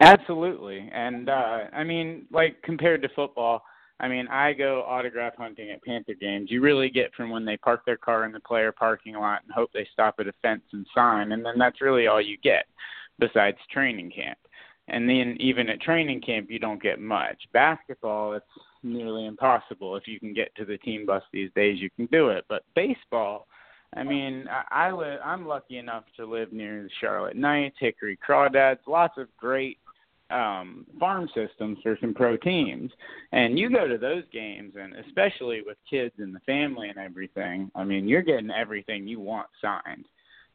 Absolutely. 0.00 0.90
And 0.90 1.28
uh 1.28 1.58
I 1.74 1.84
mean 1.84 2.26
like 2.30 2.62
compared 2.62 3.02
to 3.02 3.10
football, 3.14 3.62
I 4.00 4.08
mean, 4.08 4.26
I 4.28 4.54
go 4.54 4.82
autograph 4.86 5.34
hunting 5.36 5.70
at 5.70 5.82
Panther 5.82 6.14
games. 6.18 6.50
You 6.50 6.62
really 6.62 6.88
get 6.88 7.14
from 7.14 7.30
when 7.30 7.44
they 7.44 7.58
park 7.58 7.84
their 7.84 7.96
car 7.96 8.24
in 8.24 8.32
the 8.32 8.40
player 8.40 8.72
parking 8.72 9.14
lot 9.14 9.42
and 9.42 9.52
hope 9.52 9.70
they 9.72 9.88
stop 9.92 10.16
at 10.18 10.26
a 10.26 10.32
fence 10.42 10.64
and 10.72 10.86
sign, 10.94 11.32
and 11.32 11.44
then 11.44 11.58
that's 11.58 11.80
really 11.80 12.06
all 12.06 12.20
you 12.20 12.36
get 12.42 12.66
besides 13.18 13.56
training 13.70 14.10
camp. 14.14 14.38
And 14.88 15.08
then 15.08 15.36
even 15.40 15.68
at 15.68 15.80
training 15.80 16.20
camp, 16.20 16.50
you 16.50 16.58
don't 16.58 16.82
get 16.82 17.00
much. 17.00 17.36
Basketball, 17.52 18.34
it's 18.34 18.46
nearly 18.82 19.26
impossible. 19.26 19.96
If 19.96 20.06
you 20.06 20.20
can 20.20 20.32
get 20.32 20.54
to 20.56 20.64
the 20.64 20.78
team 20.78 21.06
bus 21.06 21.22
these 21.32 21.50
days, 21.56 21.80
you 21.80 21.90
can 21.90 22.06
do 22.06 22.28
it. 22.28 22.44
But 22.48 22.62
baseball, 22.74 23.48
I 23.96 24.04
mean, 24.04 24.46
I, 24.48 24.88
I 24.88 24.92
live. 24.92 25.18
I'm 25.24 25.46
lucky 25.46 25.78
enough 25.78 26.04
to 26.16 26.26
live 26.26 26.52
near 26.52 26.82
the 26.82 26.90
Charlotte 27.00 27.36
Knights, 27.36 27.76
Hickory 27.80 28.18
Crawdads, 28.26 28.78
lots 28.86 29.18
of 29.18 29.28
great 29.36 29.78
um 30.30 30.84
farm 30.98 31.28
systems 31.34 31.78
for 31.84 31.96
some 32.00 32.12
pro 32.12 32.36
teams 32.36 32.90
and 33.30 33.56
you 33.56 33.70
go 33.70 33.86
to 33.86 33.96
those 33.96 34.24
games 34.32 34.74
and 34.76 34.92
especially 35.06 35.62
with 35.64 35.76
kids 35.88 36.12
and 36.18 36.34
the 36.34 36.40
family 36.40 36.88
and 36.88 36.98
everything 36.98 37.70
i 37.76 37.84
mean 37.84 38.08
you're 38.08 38.22
getting 38.22 38.50
everything 38.50 39.06
you 39.06 39.20
want 39.20 39.46
signed 39.62 40.06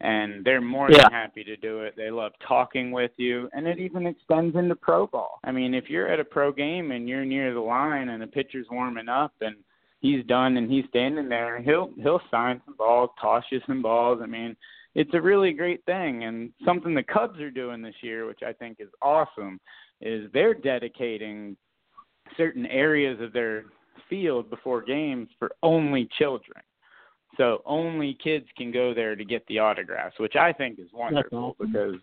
and 0.02 0.44
they're 0.44 0.62
more 0.62 0.90
Yeah. 0.90 1.04
than 1.04 1.12
happy 1.12 1.44
to 1.44 1.56
do 1.56 1.82
it. 1.82 1.96
They 1.96 2.10
love 2.12 2.34
talking 2.40 2.92
with 2.92 3.12
you, 3.18 3.50
and 3.54 3.68
it 3.68 3.80
even 3.80 4.08
extends 4.08 4.56
into 4.56 4.76
pro 4.76 5.08
ball. 5.08 5.40
I 5.44 5.52
mean, 5.52 5.74
if 5.74 5.90
you're 5.90 6.08
at 6.08 6.20
a 6.20 6.26
pro 6.26 6.52
game 6.52 6.92
and 6.92 7.08
you're 7.08 7.26
near 7.26 7.54
the 7.54 7.62
line 7.62 8.10
and 8.10 8.22
the 8.22 8.28
pitcher's 8.28 8.70
warming 8.70 9.10
up 9.10 9.34
and 9.42 9.56
he's 10.00 10.26
done 10.26 10.58
and 10.58 10.70
he's 10.70 10.86
standing 10.88 11.30
there, 11.30 11.60
he'll 11.62 11.92
he'll 12.02 12.22
sign 12.32 12.62
some 12.66 12.76
balls, 12.76 13.12
toss 13.20 13.44
you 13.52 13.62
some 13.68 13.82
balls. 13.82 14.20
I 14.22 14.26
mean, 14.26 14.58
it's 14.96 15.14
a 15.14 15.22
really 15.22 15.54
great 15.54 15.86
thing 15.86 16.24
and 16.24 16.52
something 16.66 16.94
the 16.94 17.04
Cubs 17.04 17.40
are 17.40 17.52
doing 17.52 17.82
this 17.82 18.02
year, 18.02 18.26
which 18.26 18.42
I 18.44 18.54
think 18.54 18.80
is 18.80 18.90
awesome, 19.02 19.60
is 20.02 20.30
they're 20.32 20.56
dedicating 20.56 21.56
certain 22.36 22.66
areas 22.66 23.22
of 23.22 23.34
their 23.34 23.66
field 24.10 24.50
before 24.50 24.82
games 24.82 25.30
for 25.38 25.52
only 25.64 26.10
children. 26.18 26.62
So 27.42 27.64
only 27.66 28.16
kids 28.24 28.46
can 28.56 28.72
go 28.72 28.94
there 28.94 29.16
to 29.16 29.26
get 29.26 29.44
the 29.48 29.58
autographs, 29.58 30.20
which 30.20 30.36
I 30.36 30.54
think 30.54 30.78
is 30.78 30.90
wonderful 30.94 31.56
awesome. 31.60 31.72
because 31.72 32.00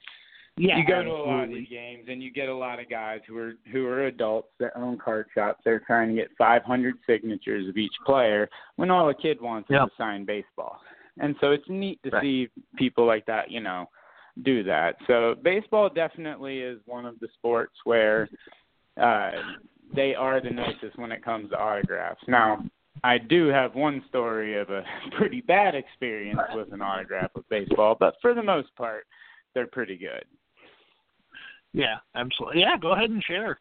Yeah, 0.57 0.79
you 0.79 0.85
go 0.85 1.05
to 1.05 1.11
a 1.11 1.23
lot 1.25 1.45
of 1.45 1.51
these 1.51 1.69
games 1.69 2.07
and 2.09 2.21
you 2.21 2.33
get 2.33 2.49
a 2.49 2.55
lot 2.55 2.81
of 2.81 2.91
guys 2.91 3.21
who 3.29 3.39
are 3.39 3.53
who 3.71 3.87
are 3.87 4.07
adults 4.07 4.49
that 4.59 4.73
own 4.75 4.99
card 4.99 5.27
shops. 5.33 5.61
They're 5.65 5.79
trying 5.79 6.09
to 6.09 6.15
get 6.17 6.31
500 6.37 6.97
signatures 7.07 7.69
of 7.69 7.77
each 7.77 7.95
player 8.05 8.49
when 8.75 8.91
all 8.91 9.09
a 9.11 9.15
kid 9.15 9.41
wants 9.41 9.71
Yep. 9.71 9.83
is 9.87 9.93
a 9.93 9.97
signed 9.97 10.27
baseball. 10.27 10.81
And 11.21 11.37
so 11.41 11.53
it's 11.53 11.69
neat 11.69 12.03
to 12.03 12.11
Right. 12.11 12.23
see 12.23 12.49
people 12.75 13.07
like 13.07 13.25
that, 13.27 13.49
you 13.49 13.61
know, 13.61 13.89
do 14.43 14.65
that. 14.65 14.97
So 15.07 15.37
baseball 15.41 15.89
definitely 15.89 16.63
is 16.63 16.81
one 16.85 17.07
of 17.07 17.21
the 17.21 17.29
sports 17.35 17.77
where 17.85 18.29
uh 19.01 19.31
they 19.95 20.17
are 20.17 20.41
the 20.41 20.51
nicest 20.51 20.99
when 20.99 21.13
it 21.13 21.23
comes 21.23 21.51
to 21.51 21.61
autographs. 21.61 22.27
Now, 22.27 22.65
I 23.05 23.19
do 23.19 23.49
have 23.49 23.75
one 23.75 24.03
story 24.09 24.59
of 24.59 24.71
a 24.71 24.85
pretty 25.17 25.41
bad 25.41 25.75
experience 25.75 26.41
with 26.55 26.73
an 26.73 26.83
autograph 26.83 27.31
with 27.35 27.49
baseball, 27.49 27.97
but 27.99 28.15
for 28.21 28.35
the 28.35 28.43
most 28.43 28.75
part, 28.77 29.07
they're 29.55 29.67
pretty 29.67 29.97
good. 29.97 30.25
Yeah, 31.73 31.97
absolutely. 32.15 32.61
Yeah, 32.63 32.77
go 32.81 32.93
ahead 32.93 33.11
and 33.11 33.23
share. 33.23 33.59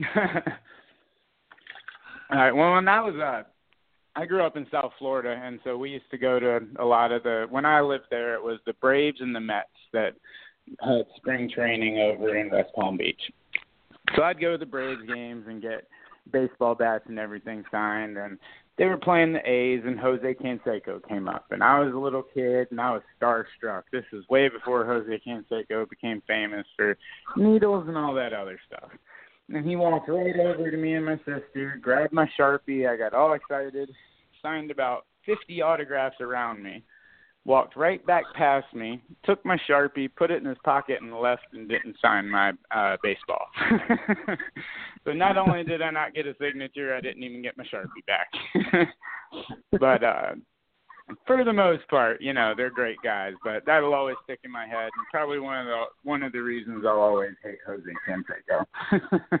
All 2.30 2.38
right. 2.38 2.52
Well, 2.52 2.74
when 2.74 2.88
I 2.88 3.00
was 3.00 3.14
uh, 3.16 3.42
I 4.18 4.26
grew 4.26 4.42
up 4.42 4.56
in 4.56 4.66
South 4.70 4.92
Florida, 4.98 5.40
and 5.42 5.60
so 5.64 5.76
we 5.76 5.90
used 5.90 6.10
to 6.10 6.18
go 6.18 6.40
to 6.40 6.60
a 6.78 6.84
lot 6.84 7.12
of 7.12 7.22
the. 7.22 7.46
When 7.50 7.64
I 7.64 7.80
lived 7.80 8.06
there, 8.10 8.34
it 8.34 8.42
was 8.42 8.58
the 8.66 8.74
Braves 8.74 9.20
and 9.20 9.34
the 9.34 9.40
Mets 9.40 9.68
that 9.92 10.14
had 10.80 11.06
spring 11.16 11.50
training 11.54 11.98
over 11.98 12.36
in 12.36 12.50
West 12.50 12.70
Palm 12.74 12.96
Beach. 12.96 13.20
So 14.16 14.22
I'd 14.22 14.40
go 14.40 14.52
to 14.52 14.58
the 14.58 14.66
Braves 14.66 15.02
games 15.06 15.44
and 15.48 15.62
get 15.62 15.86
baseball 16.32 16.74
bats 16.74 17.04
and 17.08 17.18
everything 17.18 17.64
signed, 17.70 18.16
and 18.16 18.38
they 18.76 18.86
were 18.86 18.96
playing 18.96 19.32
the 19.32 19.50
A's, 19.50 19.82
and 19.84 19.98
Jose 19.98 20.34
Canseco 20.34 21.06
came 21.08 21.28
up, 21.28 21.46
and 21.50 21.62
I 21.64 21.80
was 21.80 21.92
a 21.92 21.98
little 21.98 22.22
kid, 22.22 22.68
and 22.70 22.80
I 22.80 22.92
was 22.92 23.02
starstruck. 23.20 23.82
This 23.92 24.04
was 24.12 24.28
way 24.28 24.48
before 24.48 24.84
Jose 24.84 25.20
Canseco 25.26 25.88
became 25.90 26.22
famous 26.26 26.66
for 26.76 26.96
needles 27.36 27.88
and 27.88 27.96
all 27.96 28.14
that 28.14 28.32
other 28.32 28.58
stuff. 28.66 28.90
And 29.52 29.66
he 29.66 29.76
walked 29.76 30.08
right 30.08 30.38
over 30.38 30.70
to 30.70 30.76
me 30.76 30.94
and 30.94 31.06
my 31.06 31.16
sister, 31.18 31.78
grabbed 31.80 32.12
my 32.12 32.28
Sharpie. 32.38 32.88
I 32.88 32.96
got 32.96 33.14
all 33.14 33.32
excited, 33.32 33.90
signed 34.42 34.70
about 34.70 35.06
50 35.24 35.62
autographs 35.62 36.20
around 36.20 36.62
me, 36.62 36.84
walked 37.48 37.76
right 37.76 38.04
back 38.06 38.24
past 38.34 38.66
me, 38.74 39.02
took 39.24 39.42
my 39.44 39.56
Sharpie, 39.68 40.10
put 40.14 40.30
it 40.30 40.42
in 40.42 40.48
his 40.48 40.58
pocket, 40.64 40.98
and 41.00 41.18
left 41.18 41.46
and 41.54 41.66
didn't 41.66 41.96
sign 42.00 42.28
my 42.28 42.52
uh, 42.70 42.98
baseball. 43.02 43.46
so 45.04 45.12
not 45.12 45.38
only 45.38 45.64
did 45.64 45.80
I 45.80 45.90
not 45.90 46.14
get 46.14 46.26
a 46.26 46.34
signature, 46.38 46.94
I 46.94 47.00
didn't 47.00 47.22
even 47.22 47.42
get 47.42 47.56
my 47.56 47.64
Sharpie 47.64 48.04
back. 48.06 48.88
but 49.80 50.04
uh, 50.04 50.32
for 51.26 51.42
the 51.42 51.52
most 51.52 51.88
part, 51.88 52.20
you 52.20 52.34
know, 52.34 52.52
they're 52.54 52.70
great 52.70 52.98
guys. 53.02 53.32
But 53.42 53.64
that'll 53.64 53.94
always 53.94 54.16
stick 54.24 54.40
in 54.44 54.52
my 54.52 54.66
head, 54.66 54.90
and 54.94 55.06
probably 55.10 55.40
one 55.40 55.58
of 55.58 55.66
the 55.66 55.84
one 56.04 56.22
of 56.22 56.32
the 56.32 56.40
reasons 56.40 56.84
I'll 56.86 57.00
always 57.00 57.32
hate 57.42 57.58
Jose 57.66 57.82
Canseco. 58.06 59.40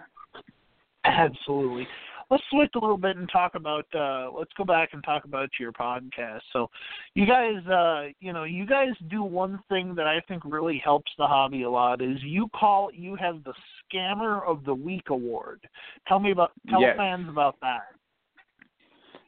Absolutely. 1.04 1.86
Let's 2.30 2.42
switch 2.50 2.70
a 2.74 2.78
little 2.78 2.98
bit 2.98 3.16
and 3.16 3.28
talk 3.30 3.54
about 3.54 3.86
uh 3.94 4.30
let's 4.36 4.52
go 4.56 4.64
back 4.64 4.90
and 4.92 5.02
talk 5.02 5.24
about 5.24 5.48
your 5.58 5.72
podcast. 5.72 6.40
So 6.52 6.68
you 7.14 7.26
guys 7.26 7.66
uh 7.66 8.08
you 8.20 8.32
know, 8.32 8.44
you 8.44 8.66
guys 8.66 8.90
do 9.08 9.22
one 9.22 9.60
thing 9.68 9.94
that 9.94 10.06
I 10.06 10.20
think 10.28 10.42
really 10.44 10.80
helps 10.84 11.10
the 11.18 11.26
hobby 11.26 11.62
a 11.62 11.70
lot 11.70 12.02
is 12.02 12.18
you 12.22 12.48
call 12.54 12.90
you 12.92 13.16
have 13.16 13.44
the 13.44 13.54
scammer 13.92 14.46
of 14.46 14.64
the 14.64 14.74
week 14.74 15.10
award. 15.10 15.66
Tell 16.06 16.18
me 16.18 16.32
about 16.32 16.52
tell 16.68 16.80
Yes. 16.80 16.96
fans 16.96 17.28
about 17.28 17.56
that. 17.60 17.97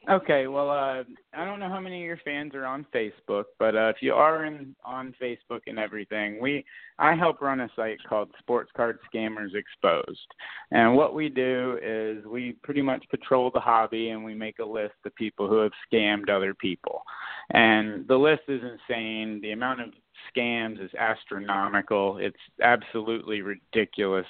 Okay, 0.09 0.47
well, 0.47 0.71
uh, 0.71 1.03
I 1.33 1.45
don't 1.45 1.59
know 1.59 1.69
how 1.69 1.79
many 1.79 2.01
of 2.01 2.05
your 2.05 2.19
fans 2.25 2.55
are 2.55 2.65
on 2.65 2.87
Facebook, 2.93 3.43
but 3.59 3.75
uh, 3.75 3.89
if 3.89 3.97
you 4.01 4.13
are 4.13 4.45
in, 4.45 4.75
on 4.83 5.13
Facebook 5.21 5.61
and 5.67 5.77
everything, 5.77 6.41
we 6.41 6.65
I 6.97 7.13
help 7.15 7.39
run 7.39 7.59
a 7.59 7.69
site 7.75 7.99
called 8.09 8.29
Sports 8.39 8.71
Card 8.75 8.97
Scammers 9.13 9.53
Exposed, 9.53 10.27
and 10.71 10.95
what 10.95 11.13
we 11.13 11.29
do 11.29 11.77
is 11.83 12.25
we 12.25 12.53
pretty 12.63 12.81
much 12.81 13.05
patrol 13.11 13.51
the 13.53 13.59
hobby 13.59 14.09
and 14.09 14.23
we 14.23 14.33
make 14.33 14.57
a 14.57 14.65
list 14.65 14.95
of 15.05 15.13
people 15.13 15.47
who 15.47 15.57
have 15.57 15.71
scammed 15.93 16.31
other 16.31 16.55
people, 16.55 17.03
and 17.51 18.07
the 18.07 18.17
list 18.17 18.41
is 18.47 18.61
insane. 18.63 19.39
The 19.43 19.51
amount 19.51 19.81
of 19.81 19.89
scams 20.35 20.83
is 20.83 20.91
astronomical. 20.97 22.17
It's 22.17 22.35
absolutely 22.63 23.43
ridiculous 23.43 24.25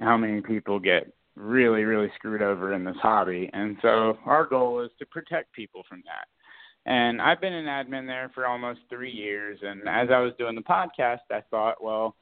how 0.00 0.16
many 0.16 0.40
people 0.40 0.78
get 0.78 1.12
really, 1.36 1.84
really 1.84 2.10
screwed 2.14 2.42
over 2.42 2.72
in 2.72 2.84
this 2.84 2.96
hobby. 3.00 3.50
And 3.52 3.76
so 3.82 4.18
our 4.24 4.46
goal 4.46 4.80
is 4.80 4.90
to 4.98 5.06
protect 5.06 5.52
people 5.52 5.82
from 5.88 6.02
that. 6.06 6.26
And 6.90 7.20
I've 7.20 7.40
been 7.40 7.52
an 7.52 7.66
admin 7.66 8.06
there 8.06 8.30
for 8.34 8.46
almost 8.46 8.80
three 8.88 9.10
years. 9.10 9.58
And 9.62 9.80
as 9.88 10.08
I 10.10 10.20
was 10.20 10.32
doing 10.38 10.54
the 10.54 10.62
podcast, 10.62 11.18
I 11.30 11.42
thought, 11.50 11.82
well, 11.82 12.16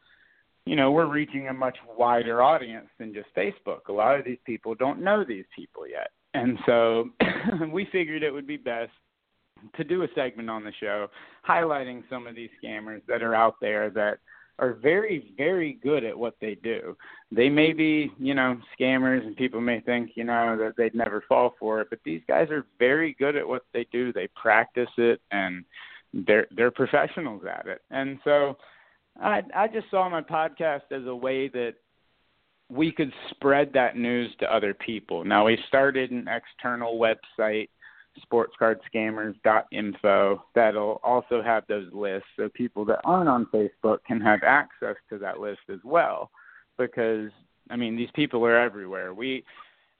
you 0.66 0.74
know, 0.74 0.90
we're 0.90 1.12
reaching 1.12 1.48
a 1.48 1.52
much 1.52 1.76
wider 1.96 2.42
audience 2.42 2.88
than 2.98 3.12
just 3.12 3.28
Facebook. 3.36 3.88
A 3.88 3.92
lot 3.92 4.18
of 4.18 4.24
these 4.24 4.38
people 4.46 4.74
don't 4.74 5.02
know 5.02 5.22
these 5.22 5.44
people 5.54 5.86
yet. 5.86 6.10
And 6.32 6.58
so 6.64 7.10
we 7.72 7.86
figured 7.92 8.22
it 8.22 8.32
would 8.32 8.46
be 8.46 8.56
best 8.56 8.90
to 9.76 9.84
do 9.84 10.02
a 10.02 10.08
segment 10.14 10.50
on 10.50 10.64
the 10.64 10.72
show 10.80 11.08
highlighting 11.48 12.02
some 12.10 12.26
of 12.26 12.34
these 12.34 12.50
scammers 12.62 13.02
that 13.06 13.22
are 13.22 13.34
out 13.34 13.56
there 13.60 13.90
that 13.90 14.18
are 14.58 14.74
very, 14.74 15.34
very 15.36 15.78
good 15.82 16.04
at 16.04 16.16
what 16.16 16.36
they 16.40 16.54
do. 16.56 16.96
They 17.32 17.48
may 17.48 17.72
be, 17.72 18.12
you 18.18 18.34
know, 18.34 18.58
scammers 18.78 19.26
and 19.26 19.36
people 19.36 19.60
may 19.60 19.80
think, 19.80 20.12
you 20.14 20.24
know, 20.24 20.56
that 20.58 20.74
they'd 20.76 20.94
never 20.94 21.24
fall 21.28 21.54
for 21.58 21.80
it, 21.80 21.88
but 21.90 21.98
these 22.04 22.22
guys 22.28 22.50
are 22.50 22.66
very 22.78 23.16
good 23.18 23.36
at 23.36 23.46
what 23.46 23.62
they 23.72 23.86
do. 23.90 24.12
They 24.12 24.28
practice 24.40 24.90
it 24.96 25.20
and 25.30 25.64
they're 26.26 26.46
they're 26.56 26.70
professionals 26.70 27.42
at 27.44 27.66
it. 27.66 27.82
And 27.90 28.18
so 28.22 28.56
I 29.20 29.42
I 29.54 29.66
just 29.66 29.90
saw 29.90 30.08
my 30.08 30.22
podcast 30.22 30.92
as 30.92 31.06
a 31.06 31.16
way 31.16 31.48
that 31.48 31.74
we 32.70 32.92
could 32.92 33.12
spread 33.30 33.72
that 33.74 33.96
news 33.96 34.30
to 34.40 34.54
other 34.54 34.74
people. 34.74 35.24
Now 35.24 35.46
we 35.46 35.58
started 35.68 36.10
an 36.12 36.28
external 36.28 36.98
website 36.98 37.68
sportscardscammers.info 38.20 40.44
that'll 40.54 41.00
also 41.02 41.42
have 41.42 41.64
those 41.68 41.92
lists 41.92 42.28
so 42.36 42.48
people 42.50 42.84
that 42.84 43.00
aren't 43.04 43.28
on 43.28 43.46
Facebook 43.46 43.98
can 44.06 44.20
have 44.20 44.44
access 44.44 44.94
to 45.10 45.18
that 45.18 45.40
list 45.40 45.62
as 45.72 45.80
well 45.84 46.30
because 46.78 47.30
I 47.70 47.76
mean 47.76 47.96
these 47.96 48.10
people 48.14 48.44
are 48.44 48.58
everywhere. 48.58 49.14
We 49.14 49.44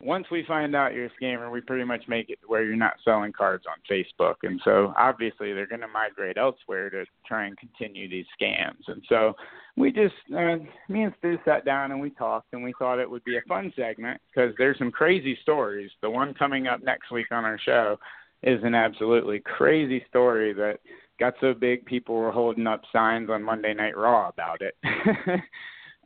once 0.05 0.27
we 0.31 0.45
find 0.47 0.77
out 0.77 0.93
you're 0.93 1.07
a 1.07 1.23
scammer, 1.23 1.51
we 1.51 1.61
pretty 1.63 1.85
much 1.85 2.03
make 2.09 2.29
it 2.29 2.39
where 2.47 2.63
you're 2.63 2.77
not 2.77 2.95
selling 3.05 3.33
cards 3.33 3.65
on 3.67 3.77
Facebook. 3.91 4.35
And 4.43 4.61
so 4.63 4.93
obviously 4.99 5.53
they're 5.53 5.67
going 5.67 5.81
to 5.81 5.89
migrate 5.89 6.37
elsewhere 6.37 6.91
to 6.91 7.05
try 7.27 7.47
and 7.47 7.57
continue 7.57 8.09
these 8.09 8.27
scams. 8.41 8.87
And 8.87 9.03
so 9.09 9.35
we 9.77 9.91
just, 9.91 10.15
uh, 10.37 10.57
me 10.89 11.05
and 11.05 11.15
Stu 11.19 11.39
sat 11.45 11.65
down 11.65 11.91
and 11.91 12.01
we 12.01 12.11
talked 12.11 12.53
and 12.53 12.63
we 12.63 12.75
thought 12.79 12.99
it 12.99 13.11
would 13.11 13.25
be 13.25 13.39
a 13.39 13.43
fun 13.49 13.73
segment 13.75 14.21
because 14.29 14.55
there's 14.59 14.79
some 14.79 14.91
crazy 14.91 15.39
stories. 15.41 15.91
The 16.03 16.11
one 16.11 16.35
coming 16.35 16.67
up 16.67 16.83
next 16.83 17.11
week 17.11 17.33
on 17.33 17.45
our 17.45 17.59
show 17.59 17.99
is 18.43 18.61
an 18.63 18.75
absolutely 18.75 19.41
crazy 19.41 20.05
story 20.11 20.53
that 20.53 20.81
got 21.19 21.33
so 21.41 21.55
big 21.55 21.87
people 21.87 22.15
were 22.15 22.33
holding 22.33 22.67
up 22.67 22.83
signs 22.93 23.31
on 23.31 23.43
Monday 23.43 23.73
Night 23.73 23.97
Raw 23.97 24.29
about 24.29 24.61
it. 24.61 24.77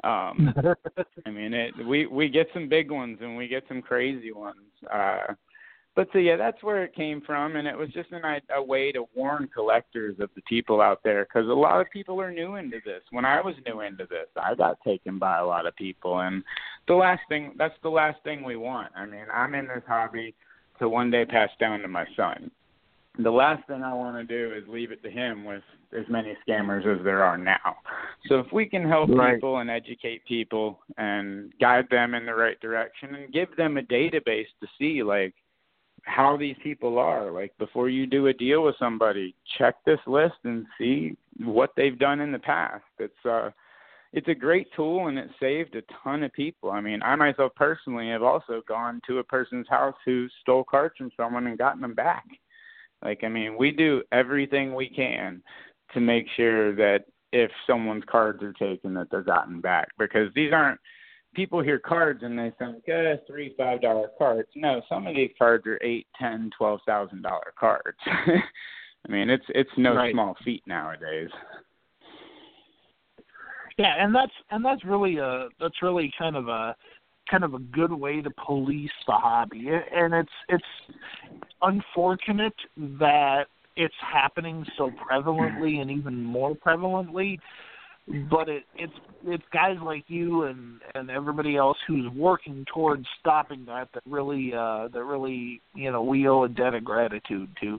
um 0.04 0.54
I 1.26 1.30
mean, 1.30 1.54
it 1.54 1.74
we 1.86 2.06
we 2.06 2.28
get 2.28 2.48
some 2.54 2.68
big 2.68 2.90
ones 2.90 3.18
and 3.20 3.36
we 3.36 3.48
get 3.48 3.64
some 3.68 3.82
crazy 3.82 4.32
ones. 4.32 4.56
Uh 4.92 5.34
but 5.98 6.06
so 6.12 6.18
yeah, 6.18 6.36
that's 6.36 6.62
where 6.62 6.84
it 6.84 6.94
came 6.94 7.20
from, 7.20 7.56
and 7.56 7.66
it 7.66 7.76
was 7.76 7.88
just 7.88 8.12
an, 8.12 8.22
a 8.54 8.62
way 8.62 8.92
to 8.92 9.06
warn 9.16 9.48
collectors 9.52 10.14
of 10.20 10.30
the 10.36 10.42
people 10.42 10.80
out 10.80 11.00
there 11.02 11.24
because 11.24 11.48
a 11.48 11.52
lot 11.52 11.80
of 11.80 11.90
people 11.90 12.20
are 12.20 12.30
new 12.30 12.54
into 12.54 12.78
this. 12.84 13.02
When 13.10 13.24
I 13.24 13.40
was 13.40 13.56
new 13.66 13.80
into 13.80 14.06
this, 14.06 14.28
I 14.40 14.54
got 14.54 14.78
taken 14.86 15.18
by 15.18 15.38
a 15.38 15.44
lot 15.44 15.66
of 15.66 15.74
people, 15.74 16.20
and 16.20 16.44
the 16.86 16.94
last 16.94 17.22
thing 17.28 17.52
that's 17.58 17.74
the 17.82 17.88
last 17.88 18.22
thing 18.22 18.44
we 18.44 18.54
want. 18.54 18.92
I 18.94 19.06
mean, 19.06 19.24
I'm 19.34 19.56
in 19.56 19.66
this 19.66 19.82
hobby 19.88 20.36
to 20.78 20.88
one 20.88 21.10
day 21.10 21.24
pass 21.24 21.50
down 21.58 21.80
to 21.80 21.88
my 21.88 22.06
son. 22.14 22.48
The 23.18 23.30
last 23.30 23.66
thing 23.66 23.82
I 23.82 23.92
want 23.94 24.16
to 24.16 24.24
do 24.24 24.54
is 24.54 24.62
leave 24.68 24.92
it 24.92 25.02
to 25.02 25.10
him 25.10 25.44
with 25.44 25.62
as 25.92 26.04
many 26.08 26.36
scammers 26.46 26.86
as 26.86 27.02
there 27.04 27.24
are 27.24 27.36
now. 27.36 27.76
So 28.28 28.38
if 28.38 28.46
we 28.52 28.66
can 28.66 28.86
help 28.88 29.10
Right. 29.10 29.34
people 29.34 29.58
and 29.58 29.68
educate 29.68 30.24
people 30.24 30.78
and 30.98 31.52
guide 31.60 31.88
them 31.90 32.14
in 32.14 32.26
the 32.26 32.34
right 32.34 32.60
direction 32.60 33.16
and 33.16 33.32
give 33.32 33.54
them 33.56 33.76
a 33.76 33.82
database 33.82 34.46
to 34.60 34.68
see 34.78 35.02
like 35.02 35.34
how 36.04 36.36
these 36.36 36.56
people 36.62 36.98
are. 36.98 37.30
Like 37.30 37.56
before 37.58 37.88
you 37.88 38.06
do 38.06 38.28
a 38.28 38.32
deal 38.32 38.62
with 38.62 38.76
somebody, 38.78 39.34
check 39.58 39.76
this 39.84 40.00
list 40.06 40.36
and 40.44 40.66
see 40.78 41.16
what 41.44 41.72
they've 41.76 41.98
done 41.98 42.20
in 42.20 42.32
the 42.32 42.38
past. 42.38 42.84
It's 42.98 43.24
uh 43.24 43.50
it's 44.12 44.28
a 44.28 44.34
great 44.34 44.68
tool 44.74 45.08
and 45.08 45.18
it 45.18 45.28
saved 45.38 45.74
a 45.74 45.82
ton 46.02 46.22
of 46.22 46.32
people. 46.32 46.70
I 46.70 46.80
mean, 46.80 47.02
I 47.02 47.14
myself 47.16 47.52
personally 47.56 48.08
have 48.08 48.22
also 48.22 48.62
gone 48.66 49.02
to 49.06 49.18
a 49.18 49.24
person's 49.24 49.68
house 49.68 49.96
who 50.04 50.28
stole 50.40 50.64
cards 50.64 50.94
from 50.96 51.10
someone 51.16 51.46
and 51.46 51.58
gotten 51.58 51.82
them 51.82 51.94
back. 51.94 52.24
Like 53.02 53.24
I 53.24 53.28
mean, 53.28 53.56
we 53.56 53.70
do 53.70 54.02
everything 54.12 54.74
we 54.74 54.88
can 54.88 55.42
to 55.94 56.00
make 56.00 56.26
sure 56.36 56.74
that 56.74 57.04
if 57.32 57.50
someone's 57.66 58.04
cards 58.10 58.42
are 58.42 58.52
taken 58.54 58.94
that 58.94 59.08
they're 59.10 59.22
gotten 59.22 59.60
back 59.60 59.88
because 59.98 60.32
these 60.34 60.52
aren't 60.52 60.80
people 61.34 61.62
hear 61.62 61.78
cards 61.78 62.20
and 62.22 62.38
they 62.38 62.52
think, 62.58 62.88
eh, 62.88 63.16
three 63.26 63.54
five 63.56 63.80
dollar 63.82 64.10
cards. 64.18 64.48
No, 64.54 64.82
some 64.88 65.06
of 65.06 65.14
these 65.14 65.30
cards 65.38 65.66
are 65.66 65.78
eight, 65.82 66.06
ten, 66.18 66.50
twelve 66.56 66.80
thousand 66.86 67.22
dollar 67.22 67.52
cards. 67.58 67.98
I 68.06 69.10
mean, 69.12 69.30
it's 69.30 69.44
it's 69.50 69.70
no 69.76 69.94
right. 69.94 70.12
small 70.12 70.36
feat 70.44 70.62
nowadays. 70.66 71.30
Yeah, 73.78 73.94
and 73.98 74.14
that's 74.14 74.32
and 74.50 74.64
that's 74.64 74.84
really 74.84 75.18
a 75.18 75.48
that's 75.60 75.82
really 75.82 76.12
kind 76.18 76.36
of 76.36 76.48
a 76.48 76.74
kind 77.30 77.44
of 77.44 77.54
a 77.54 77.58
good 77.58 77.92
way 77.92 78.20
to 78.20 78.30
police 78.44 78.90
the 79.06 79.12
hobby, 79.12 79.68
and 79.68 80.14
it's 80.14 80.32
it's 80.48 80.64
unfortunate 81.62 82.54
that 82.76 83.44
it's 83.76 83.94
happening 84.00 84.66
so 84.76 84.90
prevalently 84.90 85.80
and 85.80 85.90
even 85.90 86.22
more 86.22 86.54
prevalently 86.54 87.38
but 88.30 88.48
it 88.48 88.64
it's 88.76 88.92
it's 89.26 89.44
guys 89.52 89.76
like 89.82 90.04
you 90.08 90.44
and 90.44 90.80
and 90.94 91.10
everybody 91.10 91.56
else 91.56 91.76
who's 91.86 92.10
working 92.14 92.64
towards 92.72 93.06
stopping 93.20 93.64
that 93.66 93.88
that 93.92 94.02
really 94.06 94.52
uh 94.54 94.88
that 94.88 95.04
really 95.04 95.60
you 95.74 95.90
know 95.90 96.02
we 96.02 96.28
owe 96.28 96.44
a 96.44 96.48
debt 96.48 96.74
of 96.74 96.84
gratitude 96.84 97.48
to. 97.60 97.78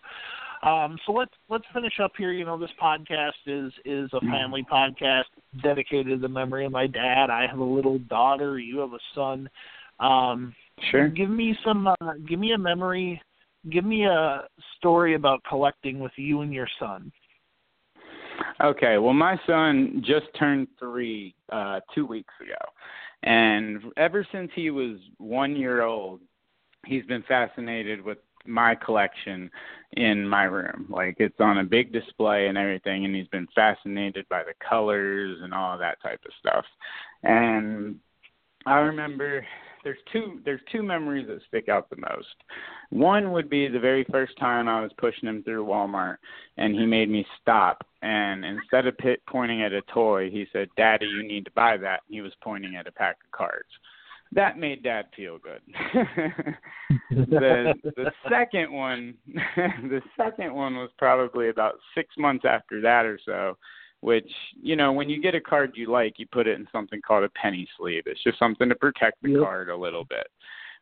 Um 0.67 0.97
so 1.05 1.13
let's 1.13 1.33
let's 1.49 1.65
finish 1.73 1.93
up 2.03 2.11
here. 2.17 2.31
You 2.31 2.45
know 2.45 2.59
this 2.59 2.69
podcast 2.81 3.31
is 3.47 3.71
is 3.85 4.09
a 4.13 4.21
family 4.21 4.65
podcast 4.71 5.23
dedicated 5.63 6.07
to 6.07 6.17
the 6.17 6.27
memory 6.27 6.65
of 6.65 6.71
my 6.71 6.85
dad. 6.85 7.29
I 7.29 7.47
have 7.47 7.59
a 7.59 7.63
little 7.63 7.97
daughter. 7.99 8.59
You 8.59 8.79
have 8.79 8.93
a 8.93 8.99
son. 9.15 9.49
Um 9.99 10.53
sure. 10.91 11.07
give 11.07 11.29
me 11.29 11.57
some 11.65 11.87
uh, 11.87 12.13
give 12.27 12.39
me 12.39 12.51
a 12.51 12.57
memory 12.57 13.21
give 13.69 13.85
me 13.85 14.05
a 14.05 14.47
story 14.77 15.15
about 15.15 15.41
collecting 15.47 15.99
with 15.99 16.13
you 16.17 16.41
and 16.41 16.53
your 16.53 16.67
son 16.79 17.11
Okay, 18.61 18.97
well, 18.97 19.13
my 19.13 19.39
son 19.47 20.03
just 20.05 20.27
turned 20.37 20.67
three 20.77 21.33
uh, 21.51 21.79
two 21.93 22.05
weeks 22.05 22.33
ago, 22.41 22.57
and 23.23 23.81
ever 23.97 24.25
since 24.31 24.51
he 24.53 24.69
was 24.69 24.97
one 25.17 25.55
year 25.55 25.81
old, 25.81 26.21
he's 26.85 27.05
been 27.05 27.23
fascinated 27.23 28.01
with 28.01 28.17
my 28.45 28.75
collection 28.75 29.49
in 29.93 30.27
my 30.27 30.43
room. 30.43 30.87
Like 30.89 31.17
it's 31.19 31.39
on 31.39 31.59
a 31.59 31.63
big 31.63 31.91
display 31.93 32.47
and 32.47 32.57
everything, 32.57 33.05
and 33.05 33.15
he's 33.15 33.27
been 33.27 33.47
fascinated 33.55 34.27
by 34.29 34.43
the 34.43 34.53
colors 34.67 35.39
and 35.41 35.53
all 35.53 35.77
that 35.77 36.01
type 36.01 36.21
of 36.25 36.31
stuff. 36.39 36.65
And 37.23 37.97
I 38.65 38.79
remember 38.79 39.45
there's 39.83 39.97
two 40.11 40.39
there's 40.45 40.61
two 40.71 40.83
memories 40.83 41.27
that 41.27 41.39
stick 41.47 41.69
out 41.69 41.89
the 41.89 41.97
most. 41.97 42.27
One 42.89 43.31
would 43.31 43.49
be 43.49 43.67
the 43.67 43.79
very 43.79 44.05
first 44.11 44.37
time 44.39 44.67
I 44.67 44.81
was 44.81 44.91
pushing 44.97 45.27
him 45.27 45.43
through 45.43 45.65
Walmart 45.65 46.17
and 46.57 46.75
he 46.75 46.85
made 46.85 47.09
me 47.09 47.25
stop 47.41 47.85
and 48.01 48.45
instead 48.45 48.87
of 48.87 48.97
pit, 48.97 49.21
pointing 49.27 49.61
at 49.61 49.73
a 49.73 49.81
toy, 49.93 50.29
he 50.29 50.45
said, 50.53 50.69
"Daddy, 50.77 51.05
you 51.05 51.23
need 51.23 51.45
to 51.45 51.51
buy 51.51 51.75
that." 51.77 52.01
He 52.07 52.21
was 52.21 52.33
pointing 52.41 52.75
at 52.75 52.87
a 52.87 52.91
pack 52.91 53.17
of 53.25 53.31
cards. 53.31 53.69
That 54.31 54.57
made 54.57 54.83
Dad 54.83 55.07
feel 55.15 55.39
good. 55.39 55.61
the 57.09 57.73
the 57.83 58.11
second 58.29 58.71
one, 58.71 59.15
the 59.27 60.01
second 60.15 60.53
one 60.53 60.75
was 60.75 60.91
probably 60.97 61.49
about 61.49 61.79
six 61.95 62.15
months 62.17 62.45
after 62.45 62.79
that 62.81 63.05
or 63.05 63.19
so 63.25 63.57
which 64.01 64.29
you 64.61 64.75
know 64.75 64.91
when 64.91 65.09
you 65.09 65.21
get 65.21 65.35
a 65.35 65.41
card 65.41 65.73
you 65.75 65.91
like 65.91 66.17
you 66.17 66.25
put 66.31 66.47
it 66.47 66.59
in 66.59 66.67
something 66.71 67.01
called 67.01 67.23
a 67.23 67.29
penny 67.29 67.67
sleeve. 67.77 68.03
It's 68.05 68.23
just 68.23 68.39
something 68.39 68.69
to 68.69 68.75
protect 68.75 69.21
the 69.21 69.31
yep. 69.31 69.41
card 69.41 69.69
a 69.69 69.75
little 69.75 70.05
bit. 70.05 70.27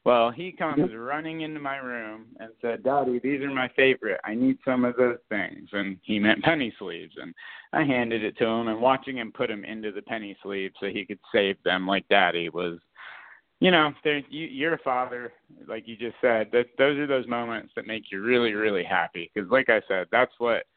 Well 0.05 0.29
he 0.29 0.51
comes 0.51 0.79
yep. 0.79 0.89
running 0.93 1.41
into 1.41 1.59
my 1.59 1.77
room 1.77 2.27
and 2.39 2.51
said 2.61 2.83
daddy 2.83 3.19
these 3.19 3.41
are 3.41 3.51
my 3.51 3.69
favorite. 3.75 4.21
I 4.23 4.35
need 4.35 4.57
some 4.63 4.85
of 4.85 4.95
those 4.97 5.17
things. 5.29 5.69
And 5.71 5.97
he 6.03 6.19
meant 6.19 6.43
penny 6.43 6.73
sleeves. 6.77 7.15
And 7.19 7.33
i 7.73 7.83
handed 7.83 8.23
it 8.23 8.37
to 8.37 8.45
him 8.45 8.67
and 8.67 8.79
watching 8.79 9.17
him 9.17 9.31
put 9.31 9.47
them 9.47 9.65
into 9.65 9.91
the 9.91 10.01
penny 10.01 10.37
sleeve 10.43 10.71
so 10.79 10.87
he 10.87 11.05
could 11.05 11.19
save 11.33 11.57
them 11.63 11.87
like 11.87 12.07
daddy 12.09 12.49
was 12.49 12.77
you 13.59 13.71
know 13.71 13.91
there 14.03 14.21
you 14.29 14.45
you're 14.45 14.75
a 14.75 14.79
father 14.79 15.33
like 15.67 15.87
you 15.87 15.97
just 15.97 16.17
said. 16.21 16.49
That 16.51 16.67
those 16.77 16.99
are 16.99 17.07
those 17.07 17.27
moments 17.27 17.73
that 17.75 17.87
make 17.87 18.11
you 18.11 18.21
really 18.21 18.53
really 18.53 18.83
happy. 18.83 19.31
Because 19.33 19.49
like 19.49 19.69
i 19.69 19.81
said 19.87 20.05
that's 20.11 20.33
what 20.37 20.67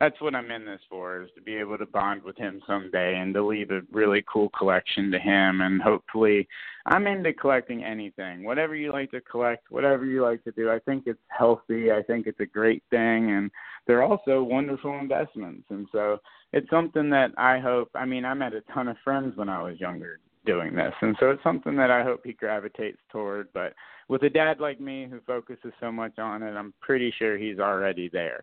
that's 0.00 0.20
what 0.20 0.34
I'm 0.34 0.50
in 0.50 0.66
this 0.66 0.80
for 0.90 1.22
is 1.22 1.30
to 1.36 1.40
be 1.40 1.56
able 1.56 1.78
to 1.78 1.86
bond 1.86 2.22
with 2.22 2.36
him 2.36 2.60
someday 2.66 3.16
and 3.16 3.32
to 3.34 3.44
leave 3.44 3.70
a 3.70 3.80
really 3.90 4.22
cool 4.30 4.50
collection 4.50 5.10
to 5.10 5.18
him 5.18 5.62
and 5.62 5.80
hopefully 5.80 6.46
I'm 6.84 7.06
into 7.06 7.32
collecting 7.32 7.82
anything. 7.82 8.44
Whatever 8.44 8.76
you 8.76 8.92
like 8.92 9.10
to 9.12 9.20
collect, 9.22 9.70
whatever 9.70 10.04
you 10.04 10.22
like 10.22 10.44
to 10.44 10.52
do. 10.52 10.70
I 10.70 10.78
think 10.80 11.04
it's 11.06 11.18
healthy. 11.28 11.90
I 11.90 12.02
think 12.02 12.26
it's 12.26 12.40
a 12.40 12.46
great 12.46 12.82
thing 12.90 13.30
and 13.30 13.50
they're 13.86 14.02
also 14.02 14.42
wonderful 14.42 14.98
investments. 14.98 15.64
And 15.70 15.86
so 15.92 16.18
it's 16.52 16.68
something 16.68 17.08
that 17.10 17.30
I 17.38 17.58
hope 17.58 17.90
I 17.94 18.04
mean, 18.04 18.24
I 18.24 18.34
met 18.34 18.52
a 18.52 18.60
ton 18.72 18.88
of 18.88 18.96
friends 19.02 19.36
when 19.36 19.48
I 19.48 19.62
was 19.62 19.80
younger 19.80 20.20
doing 20.44 20.74
this. 20.74 20.94
And 21.00 21.16
so 21.18 21.30
it's 21.30 21.42
something 21.42 21.74
that 21.76 21.90
I 21.90 22.02
hope 22.04 22.20
he 22.24 22.34
gravitates 22.34 22.98
toward, 23.10 23.48
but 23.52 23.74
with 24.08 24.22
a 24.22 24.30
dad 24.30 24.60
like 24.60 24.80
me 24.80 25.08
who 25.10 25.20
focuses 25.26 25.72
so 25.80 25.90
much 25.90 26.18
on 26.18 26.42
it, 26.42 26.52
I'm 26.52 26.72
pretty 26.80 27.12
sure 27.18 27.36
he's 27.36 27.58
already 27.58 28.08
there. 28.08 28.40